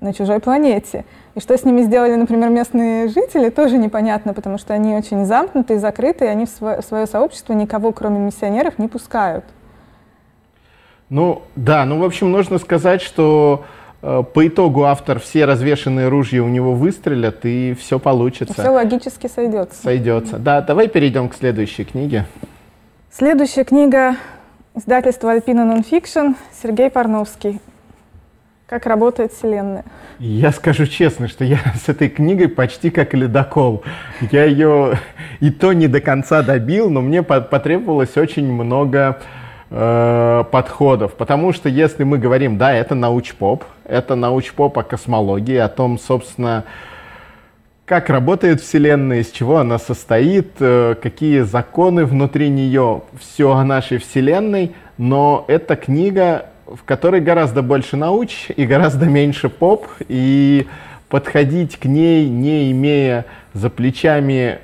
на 0.00 0.12
чужой 0.12 0.40
планете. 0.40 1.04
И 1.34 1.40
что 1.40 1.56
с 1.56 1.64
ними 1.64 1.82
сделали, 1.82 2.14
например, 2.14 2.50
местные 2.50 3.08
жители, 3.08 3.50
тоже 3.50 3.78
непонятно, 3.78 4.34
потому 4.34 4.58
что 4.58 4.74
они 4.74 4.94
очень 4.94 5.24
замкнуты, 5.24 5.78
закрыты, 5.78 6.26
и 6.26 6.28
они 6.28 6.46
в 6.46 6.50
свое, 6.50 6.80
в 6.80 6.84
свое 6.84 7.06
сообщество 7.06 7.52
никого, 7.52 7.92
кроме 7.92 8.18
миссионеров, 8.18 8.78
не 8.78 8.88
пускают. 8.88 9.44
Ну, 11.10 11.42
да, 11.56 11.84
ну, 11.84 11.98
в 12.00 12.04
общем, 12.04 12.30
нужно 12.30 12.58
сказать, 12.58 13.00
что 13.00 13.64
э, 14.02 14.22
по 14.34 14.46
итогу 14.46 14.84
автор 14.84 15.18
все 15.18 15.46
развешенные 15.46 16.08
ружья 16.08 16.42
у 16.42 16.48
него 16.48 16.74
выстрелят, 16.74 17.44
и 17.44 17.74
все 17.78 17.98
получится. 17.98 18.54
Все 18.54 18.70
логически 18.70 19.26
сойдется. 19.26 19.82
Сойдется. 19.82 20.38
Да, 20.38 20.60
давай 20.60 20.88
перейдем 20.88 21.28
к 21.28 21.34
следующей 21.34 21.84
книге. 21.84 22.26
Следующая 23.10 23.64
книга 23.64 24.16
издательства 24.74 25.34
Alpina 25.34 25.66
Nonfiction 25.66 26.36
Сергей 26.62 26.90
Парновский 26.90 27.60
как 28.68 28.84
работает 28.84 29.32
Вселенная? 29.32 29.84
Я 30.18 30.52
скажу 30.52 30.86
честно, 30.86 31.26
что 31.26 31.42
я 31.42 31.58
с 31.82 31.88
этой 31.88 32.10
книгой 32.10 32.48
почти 32.48 32.90
как 32.90 33.14
ледокол. 33.14 33.82
Я 34.30 34.44
ее 34.44 34.98
и 35.40 35.50
то 35.50 35.72
не 35.72 35.88
до 35.88 36.00
конца 36.02 36.42
добил, 36.42 36.90
но 36.90 37.00
мне 37.00 37.22
потребовалось 37.22 38.16
очень 38.18 38.52
много 38.52 39.20
э, 39.70 40.44
подходов. 40.50 41.14
Потому 41.14 41.54
что 41.54 41.70
если 41.70 42.04
мы 42.04 42.18
говорим, 42.18 42.58
да, 42.58 42.74
это 42.74 42.94
научпоп, 42.94 43.64
это 43.84 44.16
научпоп 44.16 44.76
о 44.78 44.82
космологии, 44.82 45.56
о 45.56 45.68
том, 45.68 45.98
собственно, 45.98 46.64
как 47.86 48.10
работает 48.10 48.60
Вселенная, 48.60 49.20
из 49.20 49.30
чего 49.30 49.56
она 49.56 49.78
состоит, 49.78 50.50
э, 50.60 50.94
какие 51.00 51.40
законы 51.40 52.04
внутри 52.04 52.50
нее, 52.50 53.00
все 53.18 53.52
о 53.52 53.64
нашей 53.64 53.96
Вселенной, 53.96 54.74
но 54.98 55.46
эта 55.48 55.74
книга 55.74 56.50
в 56.76 56.84
которой 56.84 57.20
гораздо 57.20 57.62
больше 57.62 57.96
науч 57.96 58.50
и 58.54 58.66
гораздо 58.66 59.06
меньше 59.06 59.48
поп, 59.48 59.86
и 60.08 60.66
подходить 61.08 61.78
к 61.78 61.86
ней, 61.86 62.28
не 62.28 62.70
имея 62.72 63.24
за 63.54 63.70
плечами 63.70 64.58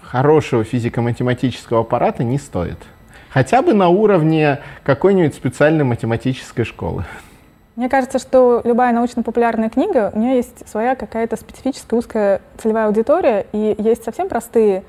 хорошего 0.00 0.64
физико-математического 0.64 1.80
аппарата, 1.80 2.24
не 2.24 2.38
стоит. 2.38 2.78
Хотя 3.30 3.62
бы 3.62 3.74
на 3.74 3.88
уровне 3.88 4.60
какой-нибудь 4.82 5.34
специальной 5.34 5.84
математической 5.84 6.64
школы. 6.64 7.04
Мне 7.76 7.88
кажется, 7.88 8.18
что 8.18 8.60
любая 8.64 8.92
научно-популярная 8.92 9.68
книга, 9.68 10.10
у 10.12 10.18
нее 10.18 10.36
есть 10.36 10.68
своя 10.68 10.96
какая-то 10.96 11.36
специфическая 11.36 11.98
узкая 11.98 12.40
целевая 12.60 12.86
аудитория, 12.86 13.46
и 13.52 13.76
есть 13.78 14.02
совсем 14.02 14.28
простые 14.28 14.82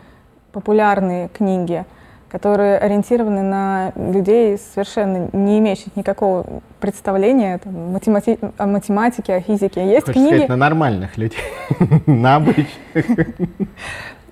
популярные 0.51 1.29
книги– 1.29 1.85
которые 2.29 2.77
ориентированы 2.77 3.41
на 3.41 3.91
людей, 3.95 4.57
совершенно 4.73 5.29
не 5.33 5.59
имеющих 5.59 5.95
никакого 5.95 6.45
представления 6.79 7.57
там, 7.57 7.91
математи 7.91 8.39
о 8.57 8.67
математике, 8.67 9.35
о 9.35 9.41
физике. 9.41 9.85
Есть 9.85 10.05
Хочешь 10.05 10.21
книги... 10.21 10.33
сказать, 10.33 10.49
на 10.49 10.55
нормальных 10.55 11.17
людей, 11.17 11.39
на 12.05 12.35
обычных. 12.35 12.69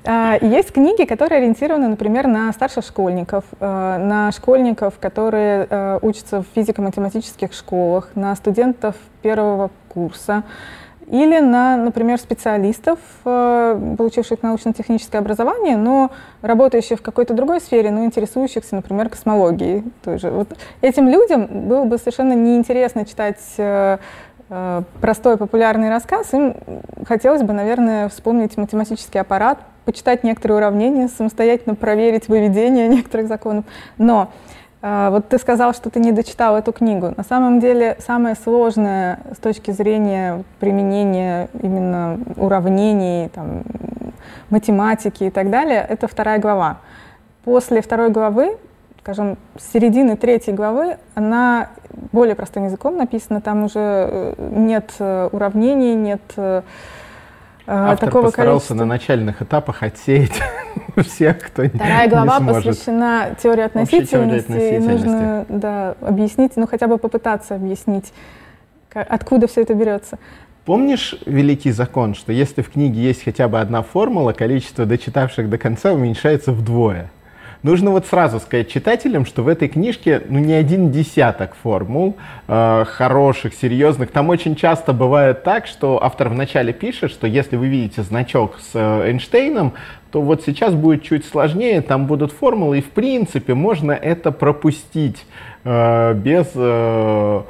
А, 0.10 0.38
есть 0.40 0.72
книги, 0.72 1.04
которые 1.04 1.40
ориентированы, 1.40 1.90
например, 1.90 2.28
на 2.28 2.54
старших 2.54 2.86
школьников, 2.86 3.44
э, 3.60 3.66
на 3.66 4.32
школьников, 4.32 4.94
которые 5.00 5.68
э, 5.70 6.00
учатся 6.02 6.44
в 6.44 6.46
физико-математических 6.56 7.52
школах, 7.52 8.12
на 8.16 8.34
студентов 8.38 8.96
первого 9.22 9.70
курса, 9.90 10.44
или 11.08 11.40
на, 11.40 11.78
например, 11.78 12.20
специалистов, 12.20 13.00
э, 13.24 13.96
получивших 13.98 14.44
научно-техническое 14.44 15.20
образование, 15.20 15.78
но 15.78 16.12
работающих 16.42 17.00
в 17.00 17.02
какой-то 17.02 17.34
другой 17.34 17.62
сфере, 17.62 17.92
но 17.92 18.04
интересующихся, 18.04 18.76
например, 18.76 19.10
космологией. 19.10 19.86
Тоже. 20.04 20.30
Вот 20.30 20.50
этим 20.82 21.08
людям 21.08 21.48
было 21.68 21.86
бы 21.86 21.98
совершенно 21.98 22.34
неинтересно 22.34 23.06
читать 23.06 23.40
э, 23.58 23.98
э, 24.50 24.82
простой 25.00 25.38
популярный 25.38 25.90
рассказ, 25.90 26.34
им 26.34 26.56
хотелось 27.08 27.42
бы, 27.42 27.54
наверное, 27.54 28.10
вспомнить 28.10 28.58
математический 28.58 29.22
аппарат, 29.22 29.60
почитать 29.86 30.26
некоторые 30.26 30.58
уравнения, 30.58 31.08
самостоятельно 31.08 31.76
проверить 31.76 32.28
выведение 32.28 32.90
некоторых 32.90 33.30
законов. 33.30 33.64
Но 33.98 34.30
вот 34.82 35.28
ты 35.30 35.40
сказал, 35.40 35.74
что 35.74 35.90
ты 35.90 36.00
не 36.00 36.12
дочитал 36.12 36.56
эту 36.56 36.72
книгу. 36.72 37.14
На 37.18 37.24
самом 37.24 37.60
деле 37.60 37.98
самое 38.00 38.36
сложное 38.36 39.20
с 39.34 39.38
точки 39.38 39.72
зрения 39.72 40.44
применения 40.60 41.50
именно 41.62 42.20
уравнений, 42.36 43.30
там, 43.30 43.64
математики 44.50 45.26
и 45.26 45.30
так 45.30 45.50
далее, 45.50 45.86
это 45.88 46.08
вторая 46.08 46.40
глава. 46.40 46.78
После 47.44 47.82
второй 47.82 48.12
главы 48.12 48.58
скажем, 49.08 49.38
с 49.58 49.72
середины 49.72 50.18
третьей 50.18 50.52
главы 50.52 50.98
она 51.16 51.70
более 52.12 52.36
простым 52.36 52.66
языком 52.66 52.98
написана, 52.98 53.40
там 53.40 53.64
уже 53.64 53.80
э, 53.80 54.34
нет 54.38 54.92
э, 55.00 55.30
уравнений, 55.32 55.96
нет 55.96 56.22
э, 56.36 56.64
Автор 57.68 58.08
такого 58.08 58.24
постарался 58.24 58.68
количества. 58.68 58.76
на 58.76 58.86
начальных 58.86 59.42
этапах 59.42 59.84
отсеять 59.84 60.42
всех, 61.06 61.40
кто 61.40 61.66
Вторая 61.66 62.10
глава 62.10 62.40
не 62.40 62.46
сможет. 62.46 62.66
посвящена 62.66 63.36
теории 63.42 63.64
Общей 63.64 64.06
теории 64.06 64.40
относительности, 64.40 64.78
нужно 64.78 65.46
да, 65.50 65.96
объяснить, 66.02 66.54
ну 66.56 66.66
хотя 66.66 66.88
бы 66.88 66.98
попытаться 66.98 67.56
объяснить, 67.56 68.14
как, 68.88 69.06
откуда 69.10 69.48
все 69.48 69.64
это 69.64 69.74
берется. 69.74 70.18
Помнишь 70.64 71.16
великий 71.26 71.72
закон, 71.72 72.16
что 72.16 72.32
если 72.32 72.62
в 72.62 72.70
книге 72.70 73.02
есть 73.02 73.24
хотя 73.24 73.48
бы 73.48 73.60
одна 73.60 73.84
формула, 73.84 74.32
количество 74.32 74.86
дочитавших 74.86 75.50
до 75.50 75.58
конца 75.58 75.92
уменьшается 75.92 76.54
вдвое? 76.54 77.12
Нужно 77.64 77.92
вот 77.92 78.06
сразу 78.06 78.40
сказать 78.40 78.70
читателям, 78.70 79.26
что 79.26 79.44
в 79.44 79.48
этой 79.48 79.68
книжке 79.68 80.22
ну, 80.30 80.40
не 80.40 80.54
один 80.54 80.92
десяток 80.92 81.56
формул 81.56 82.18
э, 82.48 82.86
хороших, 82.88 83.54
серьезных. 83.56 84.12
Там 84.12 84.30
очень 84.30 84.56
часто 84.56 84.94
бывает 84.94 85.44
так, 85.44 85.66
что 85.66 86.02
автор 86.04 86.30
вначале 86.30 86.72
пишет, 86.72 87.12
что 87.12 87.26
если 87.26 87.56
вы 87.56 87.68
видите 87.68 88.04
значок 88.04 88.60
с 88.60 88.72
э, 88.76 89.10
Эйнштейном, 89.10 89.74
то 90.12 90.22
вот 90.22 90.44
сейчас 90.46 90.74
будет 90.74 91.04
чуть 91.04 91.26
сложнее, 91.26 91.82
там 91.82 92.06
будут 92.06 92.32
формулы, 92.32 92.80
и 92.80 92.82
в 92.82 92.92
принципе 92.92 93.54
можно 93.54 93.92
это 93.92 94.32
пропустить 94.32 95.26
э, 95.64 96.14
без... 96.14 96.48
Э, 96.56 97.42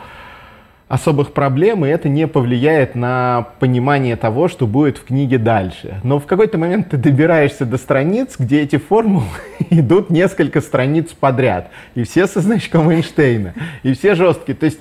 особых 0.87 1.33
проблем, 1.33 1.85
и 1.85 1.89
это 1.89 2.07
не 2.07 2.27
повлияет 2.27 2.95
на 2.95 3.47
понимание 3.59 4.15
того, 4.15 4.47
что 4.47 4.67
будет 4.67 4.97
в 4.97 5.03
книге 5.03 5.37
дальше. 5.37 5.99
Но 6.03 6.19
в 6.19 6.25
какой-то 6.25 6.57
момент 6.57 6.89
ты 6.89 6.97
добираешься 6.97 7.65
до 7.65 7.77
страниц, 7.77 8.35
где 8.39 8.61
эти 8.61 8.77
формулы 8.77 9.25
идут 9.69 10.09
несколько 10.09 10.61
страниц 10.61 11.11
подряд, 11.11 11.71
и 11.95 12.03
все 12.03 12.25
со 12.27 12.39
значком 12.39 12.89
Эйнштейна, 12.89 13.53
и 13.83 13.93
все 13.93 14.15
жесткие. 14.15 14.55
То 14.55 14.65
есть 14.65 14.79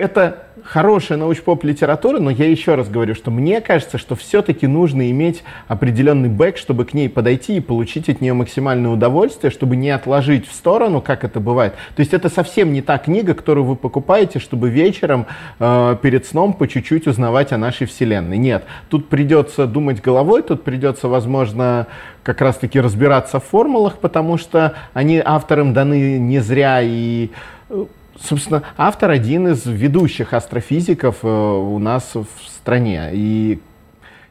это 0.00 0.44
хорошая 0.64 1.18
научпоп 1.18 1.64
литература, 1.64 2.18
но 2.18 2.30
я 2.30 2.48
еще 2.48 2.74
раз 2.74 2.88
говорю, 2.88 3.14
что 3.14 3.30
мне 3.30 3.60
кажется, 3.60 3.98
что 3.98 4.16
все-таки 4.16 4.66
нужно 4.66 5.10
иметь 5.10 5.42
определенный 5.68 6.28
бэк, 6.28 6.56
чтобы 6.56 6.84
к 6.84 6.94
ней 6.94 7.08
подойти 7.08 7.56
и 7.56 7.60
получить 7.60 8.08
от 8.08 8.20
нее 8.20 8.32
максимальное 8.32 8.90
удовольствие, 8.90 9.50
чтобы 9.50 9.76
не 9.76 9.90
отложить 9.90 10.48
в 10.48 10.52
сторону, 10.52 11.00
как 11.00 11.24
это 11.24 11.40
бывает. 11.40 11.74
То 11.96 12.00
есть 12.00 12.14
это 12.14 12.28
совсем 12.28 12.72
не 12.72 12.82
та 12.82 12.98
книга, 12.98 13.34
которую 13.34 13.64
вы 13.64 13.76
покупаете, 13.76 14.38
чтобы 14.38 14.70
вечером 14.70 15.26
э, 15.58 15.96
перед 16.00 16.26
сном 16.26 16.54
по 16.54 16.66
чуть-чуть 16.66 17.06
узнавать 17.06 17.52
о 17.52 17.58
нашей 17.58 17.86
Вселенной. 17.86 18.38
Нет, 18.38 18.64
тут 18.88 19.08
придется 19.08 19.66
думать 19.66 20.00
головой, 20.00 20.42
тут 20.42 20.64
придется, 20.64 21.08
возможно, 21.08 21.86
как 22.22 22.40
раз-таки 22.40 22.80
разбираться 22.80 23.38
в 23.38 23.44
формулах, 23.44 23.98
потому 23.98 24.38
что 24.38 24.74
они 24.94 25.22
авторам 25.24 25.72
даны 25.74 26.18
не 26.18 26.40
зря 26.40 26.80
и 26.82 27.30
э, 27.68 27.84
собственно, 28.22 28.62
автор 28.76 29.10
один 29.10 29.48
из 29.48 29.66
ведущих 29.66 30.32
астрофизиков 30.32 31.18
э, 31.22 31.28
у 31.28 31.78
нас 31.78 32.14
в 32.14 32.26
стране. 32.48 33.10
И 33.12 33.60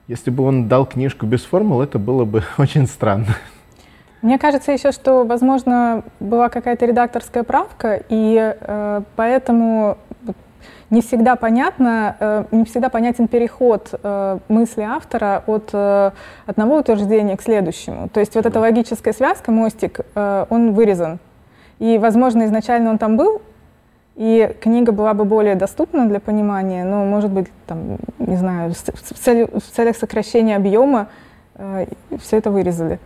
если 0.08 0.32
бы 0.32 0.44
он 0.44 0.68
дал 0.68 0.86
книжку 0.86 1.26
без 1.26 1.44
формул, 1.44 1.82
это 1.82 2.00
было 2.00 2.26
бы 2.26 2.44
очень 2.58 2.88
странно. 2.88 3.36
Мне 4.22 4.38
кажется 4.38 4.72
еще, 4.72 4.92
что, 4.92 5.24
возможно, 5.24 6.04
была 6.20 6.50
какая-то 6.50 6.86
редакторская 6.86 7.44
правка, 7.44 8.04
и 8.10 8.54
э, 8.60 9.02
поэтому 9.16 9.98
не 10.90 11.02
всегда 11.02 11.36
понятно, 11.36 12.18
э, 12.20 12.46
не 12.52 12.66
всегда 12.66 12.90
понятен 12.90 13.28
переход 13.28 13.94
э, 13.94 14.40
мысли 14.50 14.82
автора 14.82 15.44
от 15.46 15.70
э, 15.72 16.12
одного 16.46 16.80
утверждения 16.80 17.38
к 17.38 17.42
следующему. 17.42 18.10
То 18.10 18.20
есть 18.20 18.36
вот 18.36 18.46
эта 18.46 18.60
логическая 18.60 19.14
связка, 19.14 19.52
мостик, 19.52 20.02
э, 20.16 20.46
он 20.50 20.74
вырезан. 20.74 21.20
И, 21.78 21.98
возможно, 21.98 22.44
изначально 22.44 22.90
он 22.90 22.98
там 22.98 23.16
был, 23.16 23.42
и 24.20 24.54
книга 24.60 24.92
была 24.92 25.14
бы 25.14 25.24
более 25.24 25.56
доступна 25.56 26.06
для 26.06 26.20
понимания, 26.20 26.84
но, 26.84 27.06
может 27.06 27.32
быть, 27.32 27.48
там, 27.66 27.98
не 28.18 28.36
знаю, 28.36 28.74
в, 28.74 29.14
цели, 29.18 29.48
в 29.50 29.64
целях 29.74 29.96
сокращения 29.96 30.58
объема 30.58 31.08
э, 31.56 31.86
все 32.20 32.36
это 32.36 32.52
вырезали. 32.52 33.00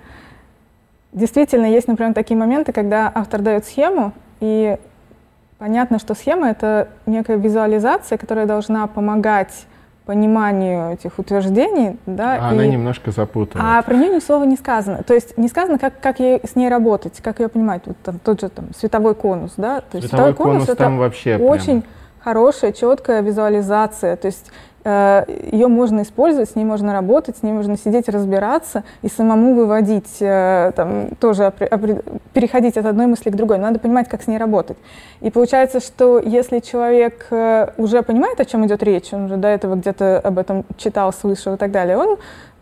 Действительно, 1.11 1.67
есть, 1.67 1.87
например, 1.87 2.15
такие 2.15 2.35
моменты, 2.35 2.71
когда 2.71 3.11
автор 3.13 3.41
дает 3.41 3.65
схему, 3.65 4.11
и 4.39 4.75
понятно, 5.59 5.99
что 5.99 6.15
схема— 6.15 6.49
это 6.49 6.87
некая 7.05 7.37
визуализация, 7.37 8.17
которая 8.17 8.47
должна 8.47 8.87
помогать 8.87 9.67
пониманию 10.05 10.91
этих 10.91 11.17
утверждений, 11.17 11.97
да, 12.05 12.33
а 12.33 12.51
и... 12.51 12.55
она 12.55 12.67
немножко 12.67 13.11
запутана. 13.11 13.77
А 13.79 13.81
про 13.81 13.95
нее 13.95 14.15
ни 14.15 14.19
слова 14.19 14.43
не 14.43 14.57
сказано. 14.57 15.03
То 15.03 15.13
есть 15.13 15.37
не 15.37 15.47
сказано, 15.47 15.79
как, 15.79 15.99
как 15.99 16.19
ей 16.19 16.41
с 16.43 16.55
ней 16.55 16.69
работать, 16.69 17.21
как 17.21 17.39
ее 17.39 17.47
понимать. 17.47 17.83
Вот 17.85 17.97
там, 18.03 18.19
тот 18.19 18.41
же 18.41 18.49
там 18.49 18.73
световой 18.75 19.15
конус, 19.15 19.53
да. 19.57 19.81
То 19.81 19.97
есть 19.97 20.09
световой, 20.09 20.31
световой 20.31 20.33
конус, 20.33 20.65
конус 20.65 20.69
это 20.69 20.89
вообще 20.89 21.37
очень 21.37 21.81
прям... 21.81 21.93
хорошая, 22.19 22.73
четкая 22.73 23.21
визуализация. 23.21 24.17
То 24.17 24.27
есть 24.27 24.51
ее 24.85 25.67
можно 25.67 26.01
использовать, 26.01 26.49
с 26.49 26.55
ней 26.55 26.65
можно 26.65 26.91
работать, 26.91 27.37
с 27.37 27.43
ней 27.43 27.53
можно 27.53 27.77
сидеть, 27.77 28.09
разбираться 28.09 28.83
и 29.01 29.07
самому 29.07 29.55
выводить, 29.55 30.17
э, 30.19 30.71
там, 30.75 31.09
тоже 31.19 31.53
переходить 32.33 32.77
от 32.77 32.85
одной 32.85 33.07
мысли 33.07 33.29
к 33.29 33.35
другой. 33.35 33.59
Надо 33.59 33.79
понимать, 33.79 34.09
как 34.09 34.21
с 34.21 34.27
ней 34.27 34.37
работать. 34.37 34.77
И 35.21 35.31
получается, 35.31 35.79
что 35.79 36.19
если 36.19 36.59
человек 36.59 37.27
э, 37.31 37.69
уже 37.77 38.01
понимает, 38.01 38.39
о 38.41 38.45
чем 38.45 38.65
идет 38.65 38.83
речь, 38.83 39.13
он 39.13 39.25
уже 39.25 39.37
до 39.37 39.47
этого 39.47 39.75
где-то 39.75 40.19
об 40.19 40.37
этом 40.37 40.65
читал, 40.77 41.13
слышал 41.13 41.53
и 41.53 41.57
так 41.57 41.71
далее, 41.71 41.97
он 41.97 42.17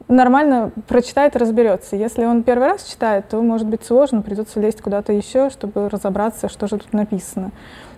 нормально 0.08 0.72
прочитает 0.88 1.36
и 1.36 1.40
разберется. 1.40 1.96
Если 1.96 2.26
он 2.26 2.44
первый 2.44 2.68
раз 2.68 2.84
читает, 2.84 3.30
то 3.30 3.42
может 3.42 3.68
быть 3.68 3.84
сложно, 3.84 4.22
придется 4.22 4.60
лезть 4.60 4.82
куда-то 4.82 5.14
еще, 5.14 5.50
чтобы 5.50 5.90
разобраться, 5.90 6.50
что 6.50 6.68
же 6.68 6.78
тут 6.78 6.94
написано. 6.94 7.52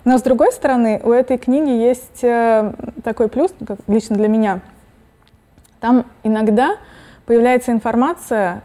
Но 0.04 0.18
с 0.18 0.22
другой 0.22 0.52
стороны, 0.52 1.00
у 1.02 1.10
этой 1.12 1.38
книги 1.38 1.70
есть 1.70 2.22
э, 2.22 2.74
такой 3.02 3.28
плюс, 3.28 3.54
как 3.66 3.78
лично 3.86 4.16
для 4.16 4.28
меня. 4.28 4.60
Там 5.80 6.04
иногда 6.22 6.76
появляется 7.24 7.72
информация, 7.72 8.62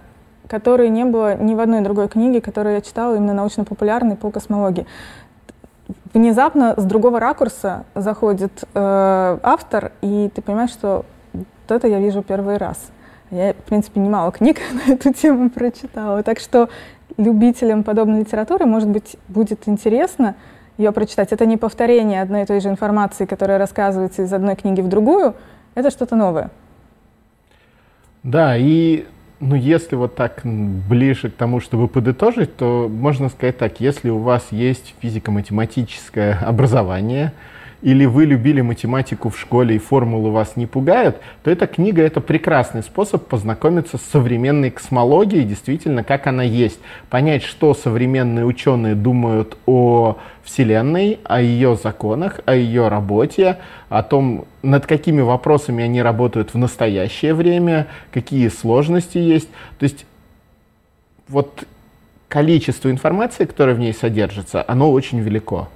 которой 0.49 0.89
не 0.89 1.05
было 1.05 1.35
ни 1.35 1.55
в 1.55 1.59
одной 1.61 1.81
другой 1.81 2.09
книге, 2.09 2.41
которую 2.41 2.75
я 2.75 2.81
читала 2.81 3.15
именно 3.15 3.33
научно-популярной 3.33 4.17
по 4.17 4.31
космологии. 4.31 4.85
Внезапно 6.13 6.73
с 6.75 6.83
другого 6.83 7.19
ракурса 7.19 7.85
заходит 7.95 8.63
э, 8.73 9.39
автор, 9.41 9.93
и 10.01 10.29
ты 10.33 10.41
понимаешь, 10.41 10.71
что 10.71 11.05
вот 11.33 11.45
это 11.69 11.87
я 11.87 11.99
вижу 11.99 12.21
первый 12.21 12.57
раз. 12.57 12.77
Я, 13.31 13.53
в 13.53 13.63
принципе, 13.63 14.01
немало 14.01 14.31
книг 14.31 14.57
на 14.73 14.93
эту 14.93 15.13
тему 15.13 15.49
прочитала. 15.49 16.21
Так 16.23 16.39
что 16.39 16.67
любителям 17.17 17.83
подобной 17.83 18.21
литературы, 18.21 18.65
может 18.65 18.89
быть, 18.89 19.15
будет 19.27 19.67
интересно 19.67 20.35
ее 20.79 20.91
прочитать. 20.93 21.31
Это 21.31 21.45
не 21.45 21.57
повторение 21.57 22.21
одной 22.21 22.43
и 22.43 22.45
той 22.45 22.61
же 22.61 22.69
информации, 22.69 23.25
которая 23.25 23.57
рассказывается 23.59 24.23
из 24.23 24.33
одной 24.33 24.55
книги 24.55 24.81
в 24.81 24.87
другую, 24.87 25.35
это 25.75 25.91
что-то 25.91 26.15
новое. 26.15 26.49
Да, 28.23 28.57
и 28.57 29.05
ну, 29.39 29.55
если 29.55 29.95
вот 29.95 30.15
так 30.15 30.41
ближе 30.43 31.29
к 31.29 31.35
тому, 31.35 31.59
чтобы 31.59 31.87
подытожить, 31.87 32.55
то 32.55 32.89
можно 32.89 33.29
сказать 33.29 33.57
так, 33.57 33.79
если 33.79 34.09
у 34.09 34.19
вас 34.19 34.47
есть 34.51 34.95
физико-математическое 35.01 36.33
образование, 36.41 37.33
или 37.81 38.05
вы 38.05 38.25
любили 38.25 38.61
математику 38.61 39.29
в 39.29 39.39
школе 39.39 39.75
и 39.75 39.79
формулы 39.79 40.31
вас 40.31 40.55
не 40.55 40.65
пугают, 40.65 41.17
то 41.43 41.51
эта 41.51 41.65
книга— 41.67 42.01
это 42.03 42.19
прекрасный 42.21 42.83
способ 42.83 43.27
познакомиться 43.27 43.97
с 43.97 44.01
современной 44.01 44.69
космологией, 44.69 45.45
действительно, 45.45 46.03
как 46.03 46.27
она 46.27 46.43
есть. 46.43 46.79
Понять, 47.09 47.43
что 47.43 47.73
современные 47.73 48.45
ученые 48.45 48.95
думают 48.95 49.57
о 49.65 50.17
Вселенной, 50.43 51.19
о 51.23 51.41
ее 51.41 51.77
законах, 51.81 52.41
о 52.45 52.55
ее 52.55 52.87
работе, 52.87 53.59
о 53.87 54.03
том, 54.03 54.45
над 54.61 54.85
какими 54.85 55.21
вопросами 55.21 55.83
они 55.83 56.01
работают 56.01 56.53
в 56.53 56.57
настоящее 56.57 57.33
время, 57.33 57.87
какие 58.11 58.49
сложности 58.49 59.17
есть. 59.17 59.49
То 59.77 59.83
есть 59.83 60.05
вот 61.27 61.63
количество 62.27 62.91
информации, 62.91 63.45
которое 63.45 63.73
в 63.73 63.79
ней 63.79 63.93
содержится, 63.93 64.63
оно 64.67 64.91
очень 64.91 65.19
велико. 65.19 65.69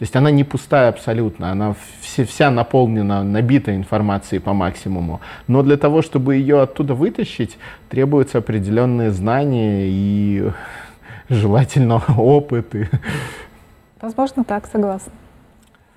То 0.00 0.04
есть 0.04 0.16
она 0.16 0.30
не 0.30 0.44
пустая 0.44 0.88
абсолютно, 0.88 1.52
она 1.52 1.74
все, 2.00 2.24
вся 2.24 2.50
наполнена, 2.50 3.22
набита 3.22 3.76
информацией 3.76 4.40
по 4.40 4.54
максимуму. 4.54 5.20
Но 5.46 5.62
для 5.62 5.76
того, 5.76 6.00
чтобы 6.00 6.36
ее 6.36 6.62
оттуда 6.62 6.94
вытащить, 6.94 7.58
требуются 7.90 8.38
определенные 8.38 9.10
знания 9.10 9.88
и 9.90 10.50
желательно 11.28 12.02
опыт. 12.16 12.74
Возможно, 14.00 14.42
так, 14.42 14.66
согласна. 14.72 15.12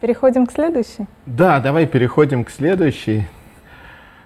Переходим 0.01 0.47
к 0.47 0.51
следующей? 0.51 1.07
Да, 1.25 1.61
давай 1.61 1.85
переходим 1.85 2.43
к 2.43 2.49
следующей. 2.49 3.25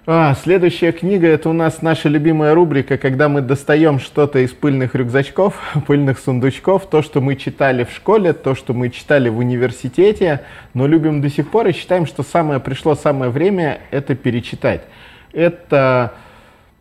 А, 0.10 0.36
следующая 0.36 0.94
книга 0.94 1.28
это 1.28 1.50
у 1.50 1.54
нас 1.54 1.82
наша 1.82 2.08
любимая 2.08 2.56
рубрика, 2.56 2.98
когда 2.98 3.28
мы 3.28 3.42
достаем 3.42 4.00
что-то 4.00 4.40
из 4.40 4.52
пыльных 4.52 4.96
рюкзачков, 4.96 5.54
пыльных 5.86 6.18
сундучков, 6.20 6.86
то, 6.86 7.02
что 7.02 7.20
мы 7.20 7.36
читали 7.36 7.84
в 7.84 7.92
школе, 7.92 8.32
то, 8.32 8.56
что 8.56 8.74
мы 8.74 8.90
читали 8.90 9.28
в 9.28 9.38
университете, 9.38 10.44
но 10.74 10.88
любим 10.88 11.20
до 11.20 11.30
сих 11.30 11.52
пор 11.52 11.68
и 11.68 11.74
считаем, 11.74 12.06
что 12.06 12.24
самое 12.24 12.62
пришло 12.62 12.96
самое 12.96 13.30
время 13.30 13.82
это 13.92 14.16
перечитать. 14.16 14.84
Это 15.34 16.14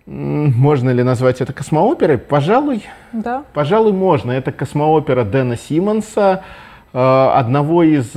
можно 0.06 0.90
ли 0.90 1.02
назвать 1.02 1.40
это 1.40 1.52
космооперой? 1.52 2.18
Пожалуй. 2.18 2.84
Да. 3.12 3.42
Пожалуй, 3.54 3.90
можно. 3.90 4.30
Это 4.30 4.52
космоопера 4.52 5.24
Дэна 5.24 5.56
Симмонса, 5.56 6.44
э, 6.92 6.98
одного 7.34 7.82
из 7.82 8.08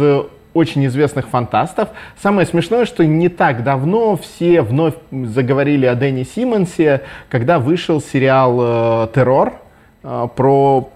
очень 0.53 0.85
известных 0.87 1.27
фантастов. 1.27 1.89
Самое 2.21 2.47
смешное, 2.47 2.85
что 2.85 3.05
не 3.05 3.29
так 3.29 3.63
давно 3.63 4.17
все 4.17 4.61
вновь 4.61 4.95
заговорили 5.11 5.85
о 5.85 5.95
Дэнни 5.95 6.23
Симмонсе, 6.23 7.01
когда 7.29 7.59
вышел 7.59 8.01
сериал 8.01 8.57
э, 8.59 9.07
«Террор», 9.13 9.53
э, 10.03 10.27
про 10.35 10.89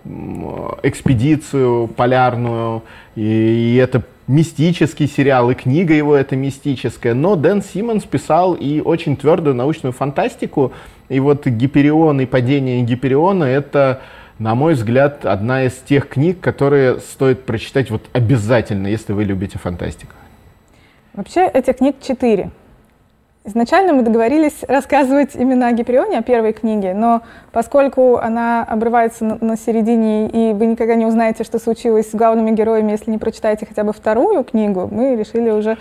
экспедицию 0.84 1.88
полярную, 1.88 2.84
и, 3.16 3.80
это 3.82 4.04
мистический 4.28 5.08
сериал, 5.08 5.52
и 5.52 5.54
книга 5.54 5.94
его 5.94 6.16
это 6.16 6.36
мистическая, 6.36 7.14
но 7.14 7.36
Дэн 7.36 7.62
Симмонс 7.62 8.06
писал 8.06 8.54
и 8.54 8.80
очень 8.80 9.18
твердую 9.18 9.56
научную 9.56 9.92
фантастику, 9.92 10.72
и 11.10 11.20
вот 11.20 11.46
«Гиперион» 11.46 12.22
и 12.22 12.26
«Падение 12.26 12.82
Гипериона»— 12.82 13.44
это 13.46 14.02
на 14.40 14.56
мой 14.56 14.74
взгляд, 14.74 15.26
одна 15.26 15.64
из 15.64 15.74
тех 15.74 16.10
книг, 16.10 16.40
которые 16.40 17.00
стоит 17.00 17.46
прочитать 17.46 17.92
вот 17.92 18.04
обязательно, 18.14 18.88
если 18.88 19.14
вы 19.14 19.24
любите 19.24 19.60
фантастику. 19.60 20.14
Вообще 21.14 21.46
этих 21.46 21.78
книг 21.78 21.98
четыре. 22.02 22.50
Изначально 23.46 23.92
мы 23.92 24.04
договорились 24.04 24.64
рассказывать 24.70 25.36
именно 25.36 25.68
о 25.68 25.74
Гиперионе, 25.74 26.18
о 26.18 26.24
первой 26.24 26.54
книге, 26.54 26.94
но 26.94 27.24
поскольку 27.52 28.16
она 28.18 28.64
обрывается 28.64 29.26
на, 29.26 29.38
на 29.42 29.58
середине, 29.58 30.30
и 30.30 30.54
вы 30.54 30.66
никогда 30.66 30.96
не 30.96 31.06
узнаете, 31.06 31.44
что 31.44 31.60
случилось 31.60 32.10
с 32.10 32.16
главными 32.16 32.52
героями, 32.52 32.92
если 32.92 33.12
не 33.12 33.18
прочитаете 33.18 33.66
хотя 33.66 33.84
бы 33.84 33.92
вторую 33.92 34.46
книгу, 34.46 34.88
мы 34.90 35.18
решили 35.18 35.50
уже 35.50 35.78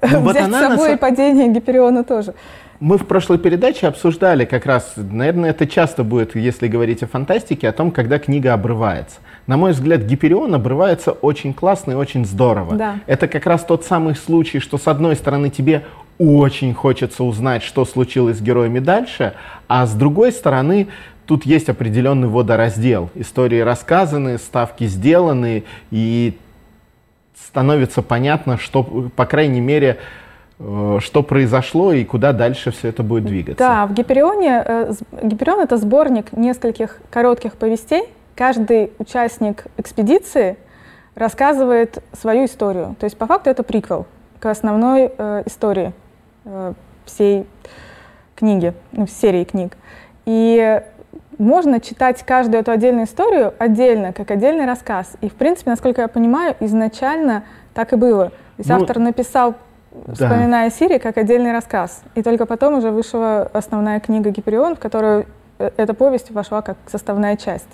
ну, 0.00 0.20
взять 0.20 0.46
вот 0.46 0.54
с 0.54 0.60
собой 0.60 0.90
на... 0.92 0.96
падение 0.96 1.48
Гипериона 1.48 2.04
тоже. 2.04 2.34
Мы 2.82 2.98
в 2.98 3.06
прошлой 3.06 3.38
передаче 3.38 3.86
обсуждали 3.86 4.44
как 4.44 4.66
раз, 4.66 4.94
наверное, 4.96 5.50
это 5.50 5.68
часто 5.68 6.02
будет, 6.02 6.34
если 6.34 6.66
говорить 6.66 7.04
о 7.04 7.06
фантастике, 7.06 7.68
о 7.68 7.72
том, 7.72 7.92
когда 7.92 8.18
книга 8.18 8.54
обрывается. 8.54 9.20
На 9.46 9.56
мой 9.56 9.70
взгляд, 9.70 10.00
Гиперион 10.00 10.52
обрывается 10.52 11.12
очень 11.12 11.54
классно 11.54 11.92
и 11.92 11.94
очень 11.94 12.24
здорово. 12.24 12.74
Да. 12.74 12.96
Это 13.06 13.28
как 13.28 13.46
раз 13.46 13.64
тот 13.64 13.84
самый 13.84 14.16
случай, 14.16 14.58
что 14.58 14.78
с 14.78 14.88
одной 14.88 15.14
стороны 15.14 15.48
тебе 15.48 15.84
очень 16.18 16.74
хочется 16.74 17.22
узнать, 17.22 17.62
что 17.62 17.84
случилось 17.84 18.38
с 18.38 18.40
героями 18.40 18.80
дальше, 18.80 19.34
а 19.68 19.86
с 19.86 19.94
другой 19.94 20.32
стороны 20.32 20.88
тут 21.26 21.46
есть 21.46 21.68
определенный 21.68 22.26
водораздел. 22.26 23.10
Истории 23.14 23.60
рассказаны, 23.60 24.38
ставки 24.38 24.88
сделаны, 24.88 25.62
и 25.92 26.36
становится 27.46 28.02
понятно, 28.02 28.58
что, 28.58 28.82
по 28.82 29.24
крайней 29.24 29.60
мере, 29.60 29.98
что 31.00 31.22
произошло 31.22 31.92
и 31.92 32.04
куда 32.04 32.32
дальше 32.32 32.70
все 32.70 32.88
это 32.88 33.02
будет 33.02 33.24
двигаться. 33.24 33.58
Да, 33.58 33.86
в 33.86 33.94
Гиперионе, 33.94 34.62
э, 34.64 34.92
Гиперион 35.22 35.60
это 35.60 35.76
сборник 35.76 36.32
нескольких 36.32 36.98
коротких 37.10 37.54
повестей. 37.54 38.04
Каждый 38.36 38.92
участник 38.98 39.66
экспедиции 39.76 40.56
рассказывает 41.14 42.02
свою 42.12 42.44
историю. 42.44 42.96
То 43.00 43.04
есть 43.04 43.16
по 43.16 43.26
факту 43.26 43.50
это 43.50 43.62
приквел 43.62 44.06
к 44.38 44.46
основной 44.46 45.12
э, 45.16 45.42
истории 45.46 45.92
э, 46.44 46.74
всей 47.06 47.46
книги, 48.36 48.72
ну, 48.92 49.06
серии 49.06 49.44
книг. 49.44 49.76
И 50.26 50.80
можно 51.38 51.80
читать 51.80 52.22
каждую 52.24 52.60
эту 52.60 52.70
отдельную 52.70 53.06
историю 53.06 53.52
отдельно, 53.58 54.12
как 54.12 54.30
отдельный 54.30 54.64
рассказ. 54.64 55.12
И, 55.20 55.28
в 55.28 55.34
принципе, 55.34 55.70
насколько 55.70 56.02
я 56.02 56.08
понимаю, 56.08 56.54
изначально 56.60 57.42
так 57.74 57.92
и 57.92 57.96
было. 57.96 58.26
То 58.28 58.34
есть 58.58 58.70
ну, 58.70 58.76
автор 58.76 58.98
написал 58.98 59.56
вспоминая 60.12 60.70
да. 60.70 60.76
Сирии 60.76 60.98
как 60.98 61.18
отдельный 61.18 61.52
рассказ. 61.52 62.02
И 62.14 62.22
только 62.22 62.46
потом 62.46 62.74
уже 62.74 62.90
вышла 62.90 63.42
основная 63.52 64.00
книга 64.00 64.30
«Гиперион», 64.30 64.76
в 64.76 64.78
которую 64.78 65.26
э, 65.58 65.70
эта 65.76 65.94
повесть 65.94 66.30
вошла 66.30 66.62
как 66.62 66.76
составная 66.86 67.36
часть. 67.36 67.68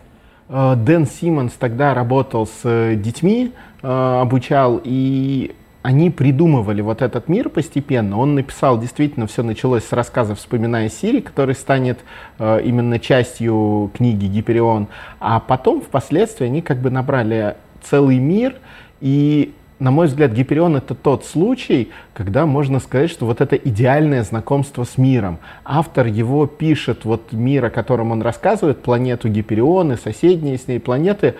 Э, 0.48 0.74
Дэн 0.76 1.07
Симмонс 1.07 1.52
тогда 1.52 1.94
работал 1.94 2.46
с 2.46 2.61
э, 2.64 2.94
детьми, 2.96 3.52
обучал, 3.81 4.81
и 4.83 5.54
они 5.83 6.11
придумывали 6.11 6.81
вот 6.81 7.00
этот 7.00 7.28
мир 7.28 7.48
постепенно. 7.48 8.18
Он 8.18 8.35
написал, 8.35 8.76
действительно, 8.76 9.28
все 9.28 9.44
началось 9.44 9.85
с 9.85 9.92
рассказа 9.92 10.35
«Вспоминая 10.35 10.88
Сири», 10.88 11.20
который 11.20 11.54
станет 11.54 12.00
именно 12.40 12.98
частью 12.98 13.92
книги 13.94 14.26
«Гиперион». 14.26 14.88
А 15.20 15.38
потом, 15.38 15.81
впоследствии, 15.81 16.46
они 16.46 16.61
как 16.61 16.78
бы 16.78 16.90
набрали 16.90 17.54
целый 17.85 18.18
мир, 18.18 18.57
и 19.00 19.54
на 19.79 19.91
мой 19.91 20.07
взгляд, 20.07 20.33
Гиперион 20.33 20.77
это 20.77 20.95
тот 20.95 21.25
случай, 21.25 21.91
когда 22.14 22.47
можно 22.47 22.81
сказать, 22.81 23.11
что 23.11 23.27
вот 23.27 23.41
это 23.41 23.57
идеальное 23.57 24.25
знакомство 24.25 24.85
с 24.85 24.99
миром. 24.99 25.38
Автор 25.64 26.07
его 26.07 26.47
пишет, 26.47 27.05
вот 27.05 27.33
мир, 27.33 27.67
о 27.67 27.71
котором 27.71 28.11
он 28.11 28.23
рассказывает, 28.23 28.83
планету 28.83 29.29
Гиперион 29.29 29.93
и 29.93 29.97
соседние 29.97 30.59
с 30.59 30.67
ней 30.67 30.81
планеты, 30.81 31.35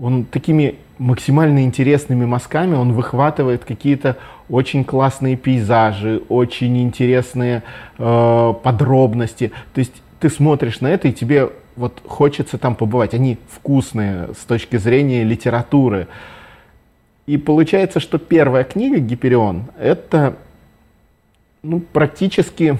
он 0.00 0.24
такими 0.24 0.76
максимально 0.98 1.64
интересными 1.64 2.24
мазками, 2.24 2.74
он 2.74 2.92
выхватывает 2.92 3.64
какие-то 3.64 4.16
очень 4.48 4.84
классные 4.84 5.36
пейзажи, 5.36 6.22
очень 6.28 6.80
интересные 6.82 7.62
э, 7.98 8.54
подробности. 8.62 9.52
То 9.72 9.78
есть 9.80 10.02
ты 10.20 10.28
смотришь 10.30 10.80
на 10.80 10.88
это, 10.88 11.08
и 11.08 11.12
тебе 11.12 11.50
вот 11.76 12.00
хочется 12.06 12.58
там 12.58 12.74
побывать. 12.74 13.14
Они 13.14 13.38
вкусные 13.50 14.28
с 14.38 14.44
точки 14.44 14.76
зрения 14.76 15.24
литературы. 15.24 16.06
И 17.26 17.38
получается, 17.38 18.00
что 18.00 18.18
первая 18.18 18.64
книга 18.64 18.98
«Гиперион»— 18.98 19.64
это 19.78 20.36
ну, 21.64 21.80
практически... 21.80 22.78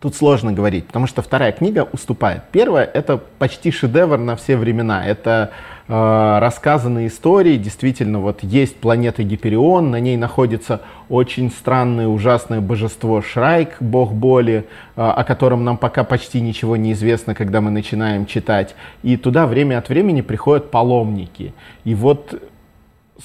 Тут 0.00 0.16
сложно 0.16 0.52
говорить, 0.52 0.88
потому 0.88 1.06
что 1.06 1.22
вторая 1.22 1.52
книга 1.52 1.88
уступает. 1.92 2.42
Первая— 2.50 2.84
это 2.94 3.18
почти 3.38 3.70
шедевр 3.70 4.18
на 4.18 4.34
все 4.34 4.56
времена. 4.56 5.06
Это 5.06 5.52
э, 5.86 6.38
рассказанные 6.40 7.06
истории. 7.06 7.56
Действительно, 7.56 8.18
вот 8.18 8.42
есть 8.42 8.74
планета 8.78 9.22
Гиперион, 9.22 9.92
на 9.92 10.00
ней 10.00 10.16
находится 10.16 10.80
очень 11.08 11.52
странное, 11.52 12.08
ужасное 12.08 12.60
божество 12.60 13.22
Шрайк, 13.22 13.76
бог 13.78 14.12
боли, 14.12 14.66
э, 14.96 15.02
о 15.02 15.22
котором 15.22 15.62
нам 15.62 15.76
пока 15.76 16.02
почти 16.02 16.40
ничего 16.40 16.76
не 16.76 16.94
известно, 16.94 17.36
когда 17.36 17.60
мы 17.60 17.70
начинаем 17.70 18.26
читать. 18.26 18.74
И 19.04 19.16
туда 19.16 19.46
время 19.46 19.78
от 19.78 19.88
времени 19.88 20.20
приходят 20.20 20.72
паломники. 20.72 21.54
И 21.84 21.94
вот 21.94 22.42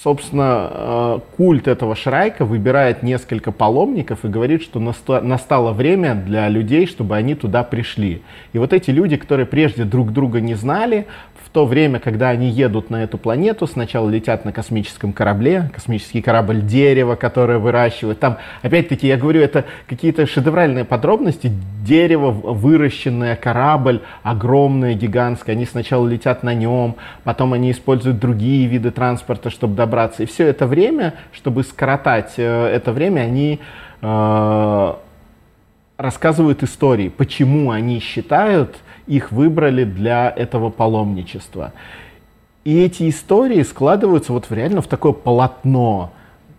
собственно, 0.04 0.70
э, 0.70 1.20
культ 1.38 1.68
этого 1.68 1.96
Шрайка 1.96 2.46
выбирает 2.46 3.04
несколько 3.04 3.52
паломников 3.52 4.26
и 4.26 4.28
говорит, 4.28 4.62
что 4.62 4.80
настало 4.80 5.74
время 5.74 6.16
для 6.16 6.48
людей, 6.50 6.86
чтобы 6.88 7.16
они 7.16 7.36
туда 7.36 7.64
пришли. 7.64 8.22
И 8.54 8.60
вот 8.60 8.74
эти 8.74 8.92
люди, 8.92 9.18
которые 9.18 9.46
прежде 9.46 9.86
друг 9.86 10.14
друга 10.14 10.40
не 10.40 10.56
знали, 10.56 11.08
в 11.48 11.50
то 11.50 11.66
время, 11.66 12.00
когда 12.00 12.30
они 12.30 12.50
едут 12.50 12.90
на 12.90 13.04
эту 13.04 13.18
планету, 13.18 13.68
сначала 13.68 14.10
летят 14.10 14.44
на 14.44 14.52
космическом 14.52 15.14
корабле, 15.14 15.72
космический 15.74 16.22
корабль 16.22 16.62
дерево, 16.62 17.16
которое 17.16 17.58
выращивают. 17.58 18.20
Там, 18.20 18.38
опять-таки, 18.64 19.08
я 19.08 19.16
говорю, 19.16 19.40
это 19.40 19.64
какие-то 19.88 20.28
шедевральные 20.28 20.84
подробности. 20.84 21.50
Дерево, 21.86 22.32
выращенное, 22.32 23.38
корабль, 23.38 24.02
огромное, 24.24 24.94
гигантское. 24.94 25.56
Они 25.56 25.66
сначала 25.66 26.06
летят 26.06 26.44
на 26.44 26.54
нем, 26.54 26.98
потом 27.24 27.54
они 27.54 27.72
используют 27.72 28.20
другие 28.20 28.68
виды 28.68 28.92
транспорта, 28.92 29.50
чтобы. 29.50 29.87
И 30.23 30.26
все 30.26 30.47
это 30.47 30.67
время, 30.67 31.15
чтобы 31.32 31.63
скоротать 31.63 32.34
э, 32.38 32.67
это 32.67 32.91
время, 32.91 33.21
они 33.21 33.60
э, 34.02 34.93
рассказывают 35.97 36.63
истории, 36.63 37.10
почему 37.10 37.71
они 37.71 38.00
считают, 38.00 38.78
их 39.08 39.32
выбрали 39.32 39.84
для 39.84 40.30
этого 40.30 40.69
паломничества. 40.69 41.73
И 42.63 42.80
эти 42.84 43.10
истории 43.10 43.63
складываются 43.63 44.34
вот 44.34 44.52
реально 44.52 44.82
в 44.82 44.88
такое 44.88 45.13
полотно. 45.13 46.12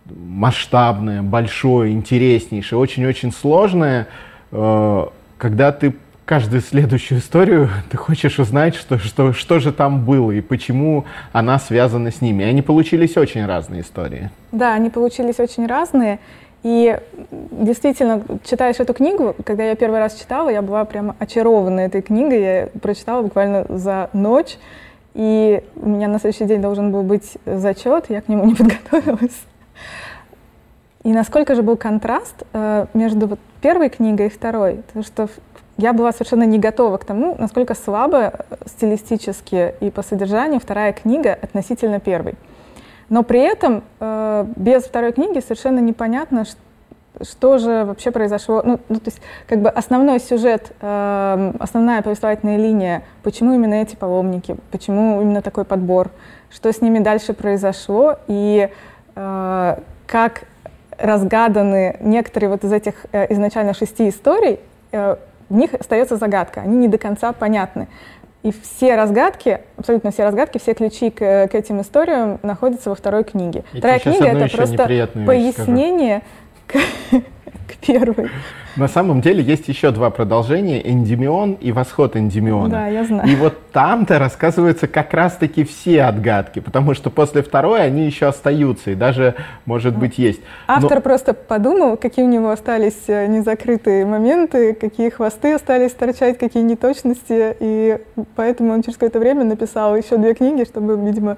Масштабное, 0.07 1.23
большое, 1.23 1.93
интереснейшее, 1.93 2.79
очень-очень 2.79 3.31
сложное, 3.31 4.09
э, 4.51 5.07
когда 5.37 5.71
ты 5.71 5.95
каждую 6.29 6.61
следующую 6.61 7.21
историю 7.21 7.71
ты 7.91 7.97
хочешь 7.97 8.39
узнать, 8.39 8.75
что, 8.75 8.99
что, 8.99 9.33
что 9.33 9.59
же 9.61 9.73
там 9.73 10.05
было 10.05 10.31
и 10.31 10.43
почему 10.43 11.07
она 11.33 11.59
связана 11.59 12.13
с 12.13 12.21
ними. 12.21 12.43
И 12.43 12.47
они 12.47 12.61
получились 12.61 13.17
очень 13.17 13.47
разные 13.47 13.81
истории. 13.81 14.31
Да, 14.53 14.75
они 14.75 14.91
получились 14.91 15.41
очень 15.41 15.67
разные. 15.67 16.19
И 16.63 16.99
действительно, 17.31 18.23
читаешь 18.45 18.77
эту 18.79 18.93
книгу, 18.93 19.35
когда 19.43 19.65
я 19.65 19.75
первый 19.75 20.01
раз 20.01 20.17
читала, 20.17 20.51
я 20.51 20.61
была 20.61 20.85
прямо 20.85 21.17
очарована 21.19 21.81
этой 21.81 22.03
книгой. 22.03 22.43
Я 22.43 22.69
прочитала 22.83 23.23
буквально 23.23 23.65
за 23.71 24.11
ночь. 24.13 24.59
И 25.15 25.63
у 25.77 25.89
меня 25.89 26.09
на 26.09 26.19
следующий 26.19 26.45
день 26.45 26.61
должен 26.61 26.93
был 26.93 27.05
быть 27.05 27.39
зачет, 27.47 28.11
я 28.11 28.21
к 28.21 28.29
нему 28.29 28.45
не 28.45 28.55
подготовилась. 28.55 29.41
И 31.05 31.13
насколько 31.15 31.55
же 31.55 31.63
был 31.63 31.79
контраст 31.79 32.43
э, 32.53 32.85
между 32.93 33.39
первой 33.63 33.89
книгой 33.89 34.27
и 34.27 34.31
второй, 34.31 34.83
потому 34.89 35.05
что 35.05 35.29
я 35.79 35.93
была 35.93 36.13
совершенно 36.13 36.43
не 36.43 36.59
готова 36.59 36.99
к 36.99 37.05
тому, 37.05 37.37
насколько 37.39 37.75
слабо 37.75 38.19
э, 38.19 38.57
стилистически 38.67 39.75
и 39.81 39.91
по 39.91 40.03
содержанию 40.03 40.61
вторая 40.61 40.93
книга 40.93 41.39
относительно 41.41 42.01
первой. 42.01 42.35
Но 43.09 43.23
при 43.23 43.41
этом 43.41 43.85
э, 44.01 44.45
без 44.57 44.83
второй 44.85 45.13
книги 45.13 45.41
совершенно 45.41 45.79
непонятно, 45.79 46.45
что 47.23 47.59
же 47.59 47.85
вообще 47.85 48.11
произошло. 48.11 48.63
Ну, 48.65 48.81
ну 48.89 48.97
то 48.97 49.07
есть 49.07 49.21
как 49.47 49.61
бы 49.61 49.71
основной 49.71 50.19
сюжет, 50.19 50.73
э, 50.81 51.53
основная 51.61 52.03
повествовательная 52.03 52.57
линия, 52.57 53.05
почему 53.23 53.55
именно 53.55 53.75
эти 53.75 53.95
паломники, 53.95 54.57
почему 54.73 55.23
именно 55.23 55.43
такой 55.43 55.65
подбор, 55.65 56.11
что 56.51 56.73
с 56.73 56.81
ними 56.81 56.99
дальше 56.99 57.35
произошло 57.35 58.19
и 58.27 58.69
э, 59.15 59.77
как 60.09 60.43
разгаданы 60.99 61.97
некоторые 62.01 62.51
вот 62.51 62.65
из 62.65 62.73
этих 62.73 63.07
э, 63.13 63.33
изначально 63.33 63.75
шести 63.75 64.09
историй, 64.09 64.59
э, 64.91 65.17
в 65.49 65.55
них 65.55 65.75
остается 65.75 66.17
загадка, 66.17 66.61
они 66.61 66.77
не 66.77 66.89
до 66.89 66.99
конца 66.99 67.33
понятны. 67.33 67.89
И 68.43 68.53
все 68.53 68.95
разгадки, 68.95 69.61
абсолютно 69.77 70.13
все 70.13 70.25
разгадки, 70.25 70.59
все 70.59 70.75
ключи 70.75 71.11
к, 71.11 71.49
к 71.49 71.55
этим 71.55 71.81
историям 71.81 72.39
находятся 72.43 72.91
во 72.91 72.95
второй 72.95 73.25
книге. 73.25 73.65
Я 73.73 73.79
Вторая 73.79 73.99
книга 73.99 74.27
это 74.27 74.57
просто 74.57 75.09
пояснение 75.27 76.23
к, 76.67 76.79
к 77.69 77.77
первой. 77.77 78.31
На 78.77 78.89
самом 78.89 79.21
деле 79.21 79.43
есть 79.43 79.69
еще 79.69 79.91
два 79.91 80.11
продолжения, 80.11 80.81
Эндимион 80.89 81.55
и 81.55 81.73
Восход 81.73 82.17
Эндимиона. 82.17 82.69
Да, 82.69 82.87
я 82.89 83.05
знаю. 83.05 83.29
И 83.29 83.35
вот 83.35 83.71
там-то 83.73 84.19
рассказываются 84.19 84.89
как 84.89 85.13
раз-таки 85.15 85.65
все 85.65 86.03
отгадки, 86.03 86.61
потому 86.61 86.95
что 86.95 87.11
после 87.11 87.43
второй 87.43 87.83
они 87.83 88.07
еще 88.07 88.27
остаются, 88.27 88.91
и 88.91 88.95
даже, 88.95 89.35
может 89.67 89.97
быть, 89.97 90.19
есть. 90.19 90.41
Автор 90.67 90.97
Но... 90.97 91.01
просто 91.01 91.35
подумал, 91.35 91.97
какие 91.97 92.25
у 92.25 92.29
него 92.29 92.51
остались 92.51 93.09
э, 93.09 93.27
незакрытые 93.27 94.07
моменты, 94.07 94.75
какие 94.75 95.11
хвосты 95.11 95.55
остались 95.55 95.93
торчать, 95.93 96.39
какие 96.39 96.63
неточности, 96.63 97.57
и 97.61 97.99
поэтому 98.37 98.73
он 98.73 98.83
через 98.83 98.97
какое-то 98.97 99.19
время 99.19 99.45
написал 99.45 99.97
еще 99.97 100.17
две 100.17 100.35
книги, 100.35 100.65
чтобы, 100.65 100.97
видимо, 100.97 101.37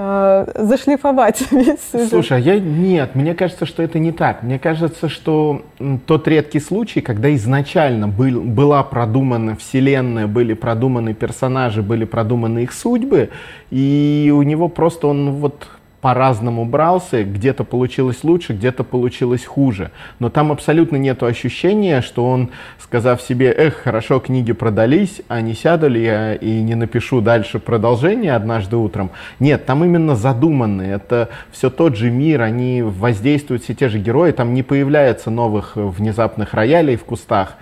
э, 0.00 0.46
зашлифовать 0.54 1.44
весь 1.50 1.80
сюжет. 1.92 2.08
Слушай, 2.08 2.38
а 2.38 2.40
я 2.40 2.58
нет, 2.58 3.14
мне 3.14 3.34
кажется, 3.34 3.66
что 3.66 3.82
это 3.82 3.98
не 3.98 4.12
так. 4.12 4.42
Мне 4.42 4.58
кажется, 4.58 5.08
что 5.08 5.62
тот 6.06 6.26
редкий 6.28 6.60
случай, 6.60 7.00
когда 7.00 7.34
изначально 7.34 8.08
был, 8.08 8.40
была 8.40 8.82
продумана 8.82 9.56
вселенная, 9.56 10.26
были 10.26 10.54
продуманы 10.54 11.14
персонажи, 11.14 11.82
были 11.82 12.04
продуманы 12.04 12.60
их 12.60 12.72
судьбы, 12.72 13.30
и 13.70 14.32
у 14.34 14.42
него 14.42 14.68
просто 14.68 15.06
он 15.06 15.32
вот 15.32 15.68
по-разному 16.00 16.64
брался, 16.64 17.24
где-то 17.24 17.64
получилось 17.64 18.24
лучше, 18.24 18.54
где-то 18.54 18.84
получилось 18.84 19.44
хуже. 19.44 19.90
Но 20.18 20.30
там 20.30 20.50
абсолютно 20.50 20.96
нет 20.96 21.22
ощущения, 21.22 22.00
что 22.00 22.26
он, 22.26 22.50
сказав 22.78 23.20
себе, 23.20 23.52
эх, 23.52 23.74
хорошо, 23.74 24.18
книги 24.18 24.52
продались, 24.52 25.20
а 25.28 25.40
не 25.40 25.54
сяду 25.54 25.88
ли 25.88 26.02
я 26.02 26.34
и 26.34 26.62
не 26.62 26.74
напишу 26.74 27.20
дальше 27.20 27.58
продолжение 27.58 28.34
однажды 28.34 28.76
утром. 28.76 29.10
Нет, 29.38 29.66
там 29.66 29.84
именно 29.84 30.16
задуманный. 30.16 30.90
Это 30.90 31.28
все 31.50 31.68
тот 31.68 31.96
же 31.96 32.10
мир, 32.10 32.42
они 32.42 32.82
воздействуют 32.82 33.64
все 33.64 33.74
те 33.74 33.88
же 33.88 33.98
герои, 33.98 34.32
там 34.32 34.54
не 34.54 34.62
появляется 34.62 35.30
новых 35.30 35.72
внезапных 35.76 36.54
роялей 36.54 36.96
в 36.96 37.04
кустах. 37.04 37.56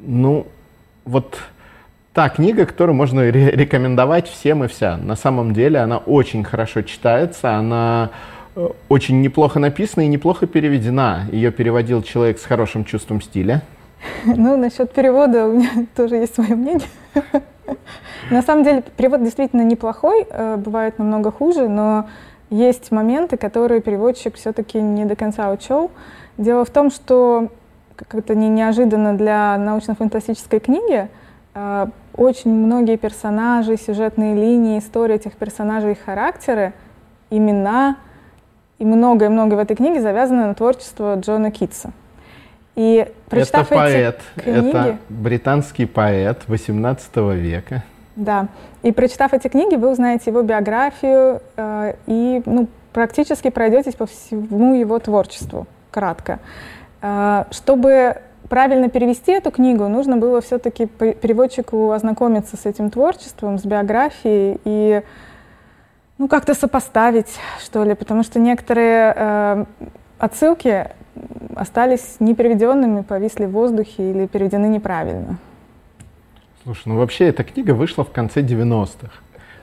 Ну, 0.00 0.46
вот 1.04 1.38
та 2.12 2.28
книга, 2.28 2.66
которую 2.66 2.96
можно 2.96 3.20
ре- 3.20 3.50
рекомендовать 3.50 4.28
всем 4.28 4.64
и 4.64 4.68
вся. 4.68 4.96
На 4.96 5.16
самом 5.16 5.52
деле 5.52 5.78
она 5.78 5.98
очень 5.98 6.44
хорошо 6.44 6.82
читается, 6.82 7.54
она 7.54 8.10
э, 8.56 8.68
очень 8.88 9.20
неплохо 9.20 9.58
написана 9.58 10.04
и 10.04 10.08
неплохо 10.08 10.46
переведена. 10.46 11.26
Ее 11.30 11.50
переводил 11.52 12.02
человек 12.02 12.38
с 12.38 12.44
хорошим 12.44 12.84
чувством 12.84 13.20
стиля. 13.20 13.62
Ну, 14.24 14.56
насчет 14.56 14.92
перевода 14.92 15.46
у 15.46 15.52
меня 15.52 15.70
тоже 15.96 16.16
есть 16.16 16.34
свое 16.34 16.54
мнение. 16.54 16.88
На 18.30 18.42
самом 18.42 18.64
деле 18.64 18.82
перевод 18.96 19.22
действительно 19.22 19.62
неплохой, 19.62 20.26
э, 20.28 20.56
бывает 20.56 20.98
намного 20.98 21.30
хуже, 21.30 21.68
но 21.68 22.08
есть 22.50 22.90
моменты, 22.90 23.36
которые 23.36 23.80
переводчик 23.80 24.34
все-таки 24.34 24.80
не 24.80 25.04
до 25.04 25.14
конца 25.14 25.50
учел. 25.52 25.90
Дело 26.36 26.64
в 26.64 26.70
том, 26.70 26.90
что 26.90 27.48
как-то 27.94 28.34
не 28.34 28.48
неожиданно 28.48 29.14
для 29.16 29.56
научно-фантастической 29.58 30.58
книги 30.58 31.08
э, 31.54 31.86
очень 32.16 32.52
многие 32.52 32.96
персонажи, 32.96 33.76
сюжетные 33.76 34.34
линии, 34.34 34.78
истории 34.78 35.16
этих 35.16 35.34
персонажей, 35.34 35.92
их 35.92 35.98
характеры, 36.04 36.72
имена 37.30 37.96
и 38.78 38.84
многое-многое 38.84 39.56
в 39.56 39.60
этой 39.60 39.76
книге 39.76 40.00
завязано 40.00 40.46
на 40.48 40.54
творчество 40.54 41.16
Джона 41.16 41.50
Китса. 41.50 41.92
И 42.76 43.06
прочитав 43.28 43.70
это 43.70 43.74
поэт, 43.74 44.20
эти 44.36 44.44
книги, 44.44 44.68
это 44.68 44.98
британский 45.08 45.86
поэт 45.86 46.42
18 46.46 47.16
века. 47.34 47.84
Да, 48.16 48.48
и 48.82 48.92
прочитав 48.92 49.34
эти 49.34 49.48
книги, 49.48 49.76
вы 49.76 49.90
узнаете 49.90 50.30
его 50.30 50.42
биографию 50.42 51.42
э, 51.56 51.94
и 52.06 52.42
ну, 52.46 52.68
практически 52.92 53.50
пройдетесь 53.50 53.94
по 53.94 54.06
всему 54.06 54.74
его 54.74 54.98
творчеству, 54.98 55.66
кратко. 55.90 56.38
Э, 57.02 57.44
чтобы 57.50 58.16
правильно 58.50 58.90
перевести 58.90 59.32
эту 59.32 59.50
книгу, 59.50 59.88
нужно 59.88 60.18
было 60.18 60.42
все-таки 60.42 60.86
переводчику 60.86 61.92
ознакомиться 61.92 62.56
с 62.56 62.66
этим 62.66 62.90
творчеством, 62.90 63.58
с 63.58 63.64
биографией 63.64 64.60
и 64.64 65.02
ну, 66.18 66.28
как-то 66.28 66.54
сопоставить, 66.54 67.38
что 67.64 67.84
ли, 67.84 67.94
потому 67.94 68.24
что 68.24 68.38
некоторые 68.40 69.14
э, 69.16 69.64
отсылки 70.18 70.88
остались 71.54 72.16
непереведенными, 72.18 73.02
повисли 73.02 73.46
в 73.46 73.52
воздухе 73.52 74.10
или 74.10 74.26
переведены 74.26 74.66
неправильно. 74.66 75.38
Слушай, 76.64 76.82
ну 76.86 76.98
вообще 76.98 77.28
эта 77.28 77.44
книга 77.44 77.70
вышла 77.70 78.04
в 78.04 78.10
конце 78.10 78.42
90-х. 78.42 79.12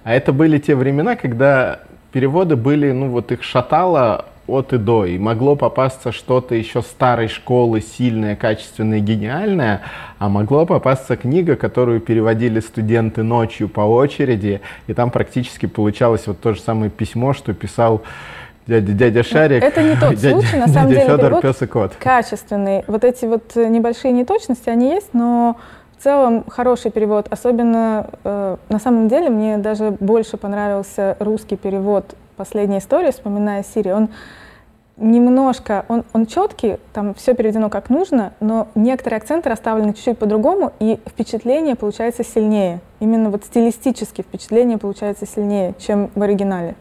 А 0.04 0.14
это 0.14 0.32
были 0.32 0.58
те 0.58 0.76
времена, 0.76 1.16
когда 1.16 1.82
переводы 2.12 2.56
были, 2.56 2.92
ну 2.92 3.10
вот 3.10 3.32
их 3.34 3.44
шатало 3.44 4.26
от 4.48 4.74
и 4.74 4.78
до. 4.78 5.06
И 5.06 5.18
могло 5.18 5.56
попасться 5.56 6.12
что-то 6.12 6.56
еще 6.56 6.82
старой 6.82 7.28
школы, 7.28 7.82
сильное, 7.82 8.36
качественное, 8.36 9.00
гениальное, 9.00 9.82
а 10.20 10.30
могло 10.30 10.66
попасться 10.66 11.16
книга, 11.18 11.56
которую 11.56 12.00
переводили 12.00 12.60
студенты 12.60 13.24
ночью 13.24 13.70
по 13.70 13.82
очереди, 13.82 14.62
и 14.88 14.94
там 14.94 15.12
практически 15.12 15.66
получалось 15.66 16.28
вот 16.28 16.40
то 16.40 16.54
же 16.54 16.62
самое 16.62 16.90
письмо, 16.90 17.34
что 17.34 17.54
писал 17.54 18.02
дядя, 18.68 18.94
дядя 18.94 19.24
Шарик, 19.24 19.64
Это 19.64 19.82
не 19.84 19.96
тот 19.96 20.16
дядя, 20.16 20.40
случай, 20.42 20.58
на 20.58 20.68
самом 20.68 20.90
деле, 20.90 21.06
Федор, 21.06 21.42
пес 21.42 21.62
и 21.62 21.68
кот. 21.68 21.94
качественный. 22.00 22.84
Вот 22.88 23.04
эти 23.04 23.26
вот 23.26 23.56
небольшие 23.56 24.12
неточности, 24.12 24.70
они 24.70 24.90
есть, 24.90 25.14
но 25.14 25.58
в 25.98 26.04
целом 26.04 26.44
хороший 26.48 26.92
перевод. 26.92 27.28
Особенно, 27.30 28.08
э, 28.24 28.58
на 28.70 28.80
самом 28.80 29.08
деле, 29.08 29.30
мне 29.30 29.58
даже 29.58 29.92
больше 30.00 30.38
понравился 30.38 31.18
русский 31.20 31.56
перевод 31.56 32.16
последней 32.38 32.78
истории, 32.78 33.12
вспоминая 33.12 33.64
Сирию. 33.64 33.96
Он 33.96 34.10
немножко, 34.98 35.86
он, 35.90 36.04
он 36.14 36.26
четкий, 36.26 36.78
там 36.94 37.14
все 37.14 37.34
переведено 37.34 37.70
как 37.70 37.90
нужно, 37.90 38.34
но 38.40 38.68
некоторые 38.76 39.18
акценты 39.18 39.50
расставлены 39.50 39.94
чуть-чуть 39.94 40.18
по-другому, 40.18 40.72
и 40.80 41.00
впечатление 41.08 41.76
получается 41.76 42.24
сильнее. 42.24 42.80
Именно 43.00 43.30
вот 43.30 43.44
стилистически 43.44 44.22
впечатление 44.22 44.78
получается 44.78 45.26
сильнее, 45.26 45.76
чем 45.80 46.10
в 46.16 46.22
оригинале, 46.22 46.76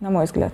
на 0.00 0.10
мой 0.10 0.26
взгляд. 0.26 0.52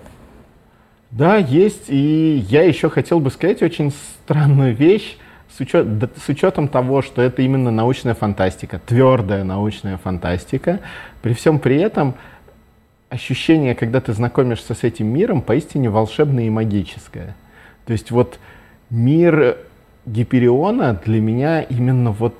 Да, 1.11 1.37
есть. 1.37 1.85
И 1.89 2.45
я 2.49 2.63
еще 2.63 2.89
хотел 2.89 3.19
бы 3.19 3.29
сказать 3.29 3.61
очень 3.61 3.91
странную 3.91 4.75
вещь 4.75 5.17
с, 5.55 5.61
учет, 5.61 5.87
с 6.21 6.27
учетом 6.27 6.67
того, 6.67 7.01
что 7.01 7.21
это 7.21 7.41
именно 7.41 7.71
научная 7.71 8.15
фантастика, 8.15 8.81
твердая 8.85 9.43
научная 9.43 9.97
фантастика. 9.97 10.79
При 11.21 11.33
всем 11.33 11.59
при 11.59 11.79
этом 11.79 12.15
ощущение, 13.15 13.75
когда 13.75 13.99
ты 13.99 14.13
знакомишься 14.13 14.73
с 14.73 14.83
этим 14.83 15.07
миром, 15.07 15.41
поистине 15.41 15.89
волшебное 15.89 16.45
и 16.45 16.49
магическое. 16.49 17.35
То 17.85 17.93
есть 17.93 18.11
вот 18.11 18.39
мир 18.89 19.57
Гипериона 20.05 20.99
для 21.03 21.19
меня 21.19 21.61
именно 21.61 22.11
вот 22.11 22.35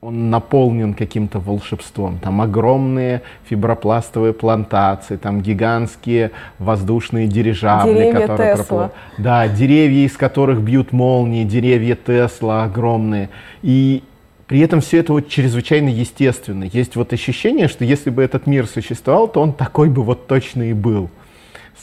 он 0.00 0.28
наполнен 0.28 0.92
каким-то 0.92 1.38
волшебством. 1.38 2.18
Там 2.18 2.42
огромные 2.42 3.22
фибропластовые 3.48 4.34
плантации, 4.34 5.16
там 5.16 5.40
гигантские 5.40 6.32
воздушные 6.58 7.26
дирижабли, 7.26 7.94
деревья 7.94 8.20
которые 8.20 8.56
Тесла. 8.56 8.92
Да, 9.16 9.48
деревья, 9.48 10.04
из 10.04 10.14
которых 10.18 10.60
бьют 10.60 10.92
молнии, 10.92 11.44
деревья 11.44 11.96
Тесла 11.96 12.64
огромные. 12.64 13.30
И 13.62 14.02
при 14.46 14.60
этом 14.60 14.80
все 14.80 14.98
это 14.98 15.12
вот 15.12 15.28
чрезвычайно 15.28 15.88
естественно. 15.88 16.64
Есть 16.64 16.96
вот 16.96 17.12
ощущение, 17.12 17.68
что 17.68 17.84
если 17.84 18.10
бы 18.10 18.22
этот 18.22 18.46
мир 18.46 18.66
существовал, 18.66 19.28
то 19.28 19.40
он 19.40 19.52
такой 19.52 19.88
бы 19.88 20.02
вот 20.02 20.26
точно 20.26 20.70
и 20.70 20.72
был. 20.72 21.10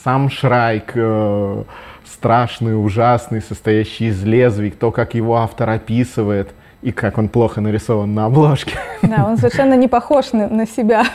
Сам 0.04 0.30
Шрайк, 0.30 0.92
э, 0.94 1.64
страшный, 2.04 2.82
ужасный, 2.82 3.40
состоящий 3.40 4.06
из 4.06 4.22
лезвий, 4.24 4.70
то, 4.70 4.90
как 4.90 5.14
его 5.14 5.36
автор 5.36 5.70
описывает– 5.70 6.50
И 6.82 6.90
как 6.90 7.16
он 7.16 7.28
плохо 7.28 7.60
нарисован 7.60 8.12
на 8.14 8.26
обложке. 8.26 8.74
Да, 9.02 9.26
он 9.26 9.36
совершенно 9.36 9.74
не 9.74 9.88
похож 9.88 10.32
на, 10.32 10.48
на 10.48 10.66
себя. 10.66 11.04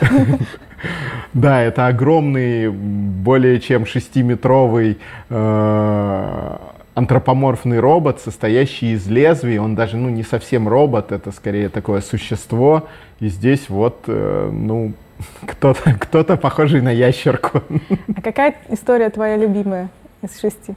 Да, 1.34 1.60
это 1.60 1.88
огромный, 1.88 2.70
более 2.70 3.60
чем 3.60 3.84
шестиметровый 3.84 4.98
э, 5.28 6.56
антропоморфный 6.98 7.78
робот, 7.78 8.20
состоящий 8.20 8.92
из 8.92 9.06
лезвий. 9.06 9.58
Он 9.58 9.76
даже, 9.76 9.96
ну, 9.96 10.08
не 10.08 10.24
совсем 10.24 10.68
робот, 10.68 11.12
это 11.12 11.30
скорее 11.30 11.68
такое 11.68 12.00
существо. 12.00 12.88
И 13.20 13.28
здесь 13.28 13.68
вот, 13.68 14.04
э, 14.08 14.50
ну, 14.52 14.92
кто-то, 15.46 15.94
кто-то 15.94 16.36
похожий 16.36 16.80
на 16.80 16.90
ящерку. 16.90 17.62
А 18.16 18.20
какая 18.20 18.56
история 18.68 19.10
твоя 19.10 19.36
любимая 19.36 19.90
из 20.22 20.40
шести? 20.40 20.74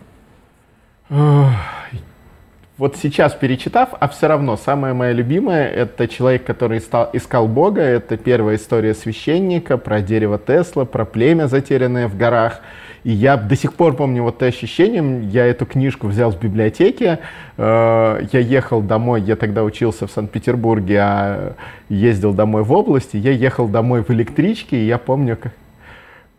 Вот 2.78 2.98
сейчас 2.98 3.34
перечитав, 3.34 3.90
а 4.00 4.08
все 4.08 4.28
равно 4.28 4.58
самая 4.58 4.94
моя 4.94 5.14
любимая— 5.14 5.68
это 5.70 6.08
человек, 6.08 6.44
который 6.46 6.78
искал, 6.78 7.10
искал 7.14 7.48
Бога. 7.48 7.82
Это 7.82 8.18
первая 8.18 8.56
история 8.56 8.94
священника 8.94 9.78
про 9.78 10.02
дерево 10.02 10.40
Тесла, 10.40 10.86
про 10.86 11.06
племя, 11.06 11.48
затерянное 11.48 12.08
в 12.08 12.16
горах. 12.16 12.62
И 13.04 13.12
я 13.12 13.36
до 13.36 13.56
сих 13.56 13.74
пор 13.74 13.96
помню 13.96 14.22
вот 14.22 14.38
это 14.38 14.46
ощущение. 14.46 15.24
Я 15.30 15.46
эту 15.46 15.66
книжку 15.66 16.08
взял 16.08 16.32
в 16.32 16.40
библиотеке. 16.40 17.20
Э, 17.58 18.22
я 18.32 18.40
ехал 18.40 18.82
домой, 18.82 19.22
я 19.22 19.36
тогда 19.36 19.64
учился 19.64 20.06
в 20.06 20.12
Санкт-Петербурге, 20.12 21.00
а 21.02 21.54
ездил 21.90 22.34
домой 22.34 22.64
в 22.64 22.72
области. 22.72 23.18
Я 23.18 23.32
ехал 23.32 23.68
домой 23.68 24.04
в 24.04 24.12
электричке, 24.12 24.78
и 24.78 24.86
я 24.86 25.00
помню, 25.00 25.36
как, 25.36 25.54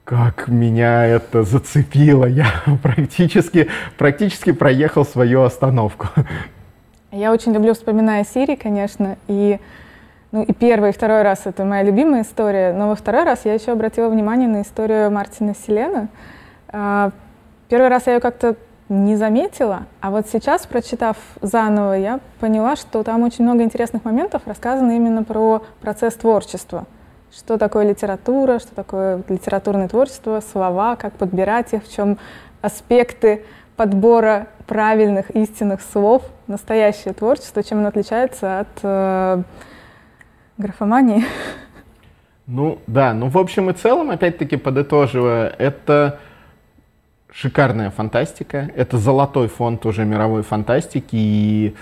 как 0.05 0.49
меня 0.49 1.05
это 1.05 1.43
зацепило. 1.43 2.27
Я 2.27 2.47
практически, 2.83 3.69
практически 3.99 4.53
проехал 4.53 5.05
свою 5.05 5.43
остановку. 5.43 6.09
Я 7.11 7.33
очень 7.33 7.53
люблю, 7.53 7.75
вспоминая 7.75 8.25
Сири, 8.25 8.55
конечно, 8.55 9.17
и 9.27 9.59
ну 10.31 10.43
и 10.45 10.53
первый, 10.55 10.91
и 10.91 10.93
второй 10.95 11.21
раз 11.21 11.43
это 11.45 11.63
моя 11.63 11.83
любимая 11.83 12.23
история, 12.23 12.73
но 12.73 12.89
во 12.89 12.95
второй 12.95 13.25
раз 13.25 13.45
я 13.45 13.53
еще 13.53 13.73
обратила 13.73 14.09
внимание 14.09 14.49
на 14.49 14.63
историю 14.63 15.11
Мартина 15.11 15.55
Селена. 15.55 16.09
А, 16.73 17.13
первый 17.69 17.89
раз 17.89 18.07
я 18.07 18.15
ее 18.15 18.21
как-то 18.21 18.57
не 18.89 19.17
заметила, 19.17 19.87
а 20.01 20.11
вот 20.11 20.27
сейчас, 20.29 20.67
прочитав 20.67 21.17
заново, 21.41 21.95
я 21.95 22.21
поняла, 22.41 22.77
что 22.77 23.03
там 23.03 23.23
очень 23.23 23.45
много 23.45 23.63
интересных 23.63 24.05
моментов 24.05 24.43
рассказано 24.47 24.93
именно 24.93 25.23
про 25.23 25.63
процесс 25.81 26.15
творчества 26.15 26.87
что 27.35 27.57
такое 27.57 27.89
литература, 27.89 28.59
что 28.59 28.75
такое 28.75 29.23
литературное 29.29 29.89
творчество, 29.89 30.41
слова, 30.41 30.97
как 30.97 31.15
подбирать 31.15 31.73
их, 31.73 31.85
в 31.85 31.95
чем 31.95 32.19
аспекты 32.61 33.45
подбора 33.77 34.49
правильных, 34.67 35.31
истинных 35.31 35.81
слов, 35.81 36.23
настоящее 36.47 37.15
творчество, 37.15 37.63
чем 37.63 37.79
оно 37.79 37.89
отличается 37.89 38.61
от 38.61 38.69
э, 38.83 39.43
графомании. 40.59 41.25
Ну 42.47 42.79
да, 42.87 43.15
ну 43.15 43.29
в 43.29 43.39
общем 43.39 43.71
и 43.71 43.73
целом, 43.73 44.11
опять-таки 44.11 44.57
подытоживая, 44.57 45.49
это 45.49 46.19
шикарная 47.35 47.91
фантастика, 47.91 48.71
это 48.77 48.99
золотой 48.99 49.49
фонд 49.49 49.87
уже 49.87 50.05
мировой 50.05 50.43
фантастики, 50.43 51.11
и 51.13 51.75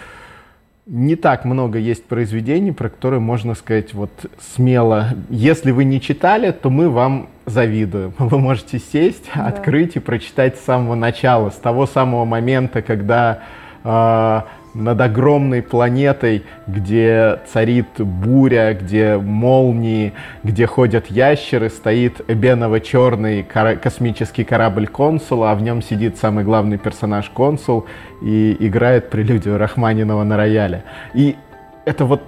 не 0.86 1.14
так 1.16 1.44
много 1.44 1.78
есть 1.78 2.04
произведений, 2.06 2.72
про 2.72 2.88
которые 2.88 3.20
можно 3.20 3.54
сказать 3.54 3.94
вот 3.94 4.10
смело. 4.40 5.10
Если 5.28 5.70
вы 5.70 5.84
не 5.84 6.00
читали, 6.00 6.50
то 6.50 6.70
мы 6.70 6.88
вам 6.88 7.28
завидуем. 7.46 8.14
Вы 8.18 8.38
можете 8.38 8.78
сесть, 8.78 9.28
да. 9.34 9.46
открыть 9.46 9.96
и 9.96 9.98
прочитать 9.98 10.56
с 10.56 10.64
самого 10.64 10.94
начала, 10.94 11.50
с 11.50 11.56
того 11.56 11.86
самого 11.86 12.24
момента, 12.24 12.80
когда 12.80 13.40
э, 13.82 14.40
над 14.74 15.00
огромной 15.00 15.62
планетой, 15.62 16.44
где 16.66 17.40
царит 17.52 17.88
буря, 17.98 18.74
где 18.74 19.16
молнии, 19.16 20.12
где 20.42 20.66
ходят 20.66 21.10
ящеры, 21.10 21.70
стоит 21.70 22.20
эбеново-черный 22.28 23.42
космический 23.42 24.44
корабль 24.44 24.86
консула, 24.86 25.52
а 25.52 25.54
в 25.54 25.62
нем 25.62 25.82
сидит 25.82 26.18
самый 26.18 26.44
главный 26.44 26.78
персонаж 26.78 27.28
консул 27.30 27.86
и 28.22 28.56
играет 28.60 29.10
прелюдию 29.10 29.58
Рахманинова 29.58 30.24
на 30.24 30.36
рояле. 30.36 30.84
И 31.14 31.36
это 31.84 32.04
вот 32.04 32.22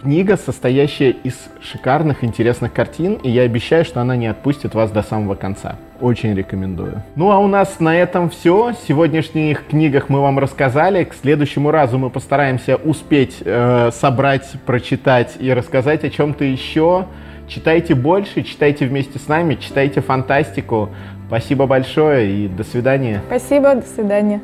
книга, 0.00 0.36
состоящая 0.36 1.10
из 1.10 1.34
шикарных, 1.60 2.24
интересных 2.24 2.72
картин, 2.72 3.14
и 3.14 3.30
я 3.30 3.42
обещаю, 3.42 3.84
что 3.84 4.00
она 4.00 4.16
не 4.16 4.28
отпустит 4.28 4.74
вас 4.74 4.90
до 4.90 5.02
самого 5.02 5.34
конца. 5.34 5.76
Очень 6.00 6.34
рекомендую. 6.34 7.02
Ну 7.14 7.30
а 7.30 7.38
у 7.38 7.46
нас 7.46 7.78
на 7.78 7.96
этом 7.96 8.30
все. 8.30 8.72
В 8.72 8.88
сегодняшних 8.88 9.66
книгах 9.66 10.08
мы 10.08 10.20
вам 10.20 10.38
рассказали. 10.38 11.04
К 11.04 11.14
следующему 11.14 11.70
разу 11.70 11.98
мы 11.98 12.08
постараемся 12.08 12.76
успеть 12.76 13.42
э, 13.44 13.90
собрать, 13.92 14.50
прочитать 14.64 15.36
и 15.38 15.52
рассказать 15.52 16.04
о 16.04 16.10
чем-то 16.10 16.44
еще. 16.44 17.06
Читайте 17.48 17.94
больше, 17.94 18.42
читайте 18.42 18.86
вместе 18.86 19.18
с 19.18 19.28
нами, 19.28 19.56
читайте 19.56 20.00
фантастику. 20.00 20.88
Спасибо 21.26 21.66
большое 21.66 22.30
и 22.30 22.48
до 22.48 22.64
свидания. 22.64 23.22
Спасибо, 23.26 23.74
до 23.74 23.86
свидания. 23.86 24.40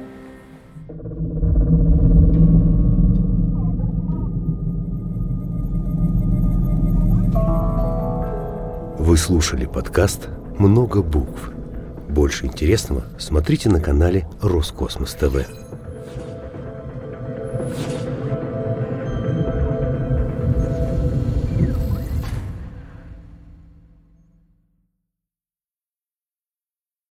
Вы 8.99 9.17
слушали 9.17 9.67
подкаст 9.67 10.29
«Много 10.59 11.03
букв». 11.03 11.51
Больше 12.09 12.47
интересного 12.47 13.05
смотрите 13.19 13.69
на 13.69 13.81
канале 13.81 14.27
Роскосмос 14.41 15.15
ТВ. 15.15 15.66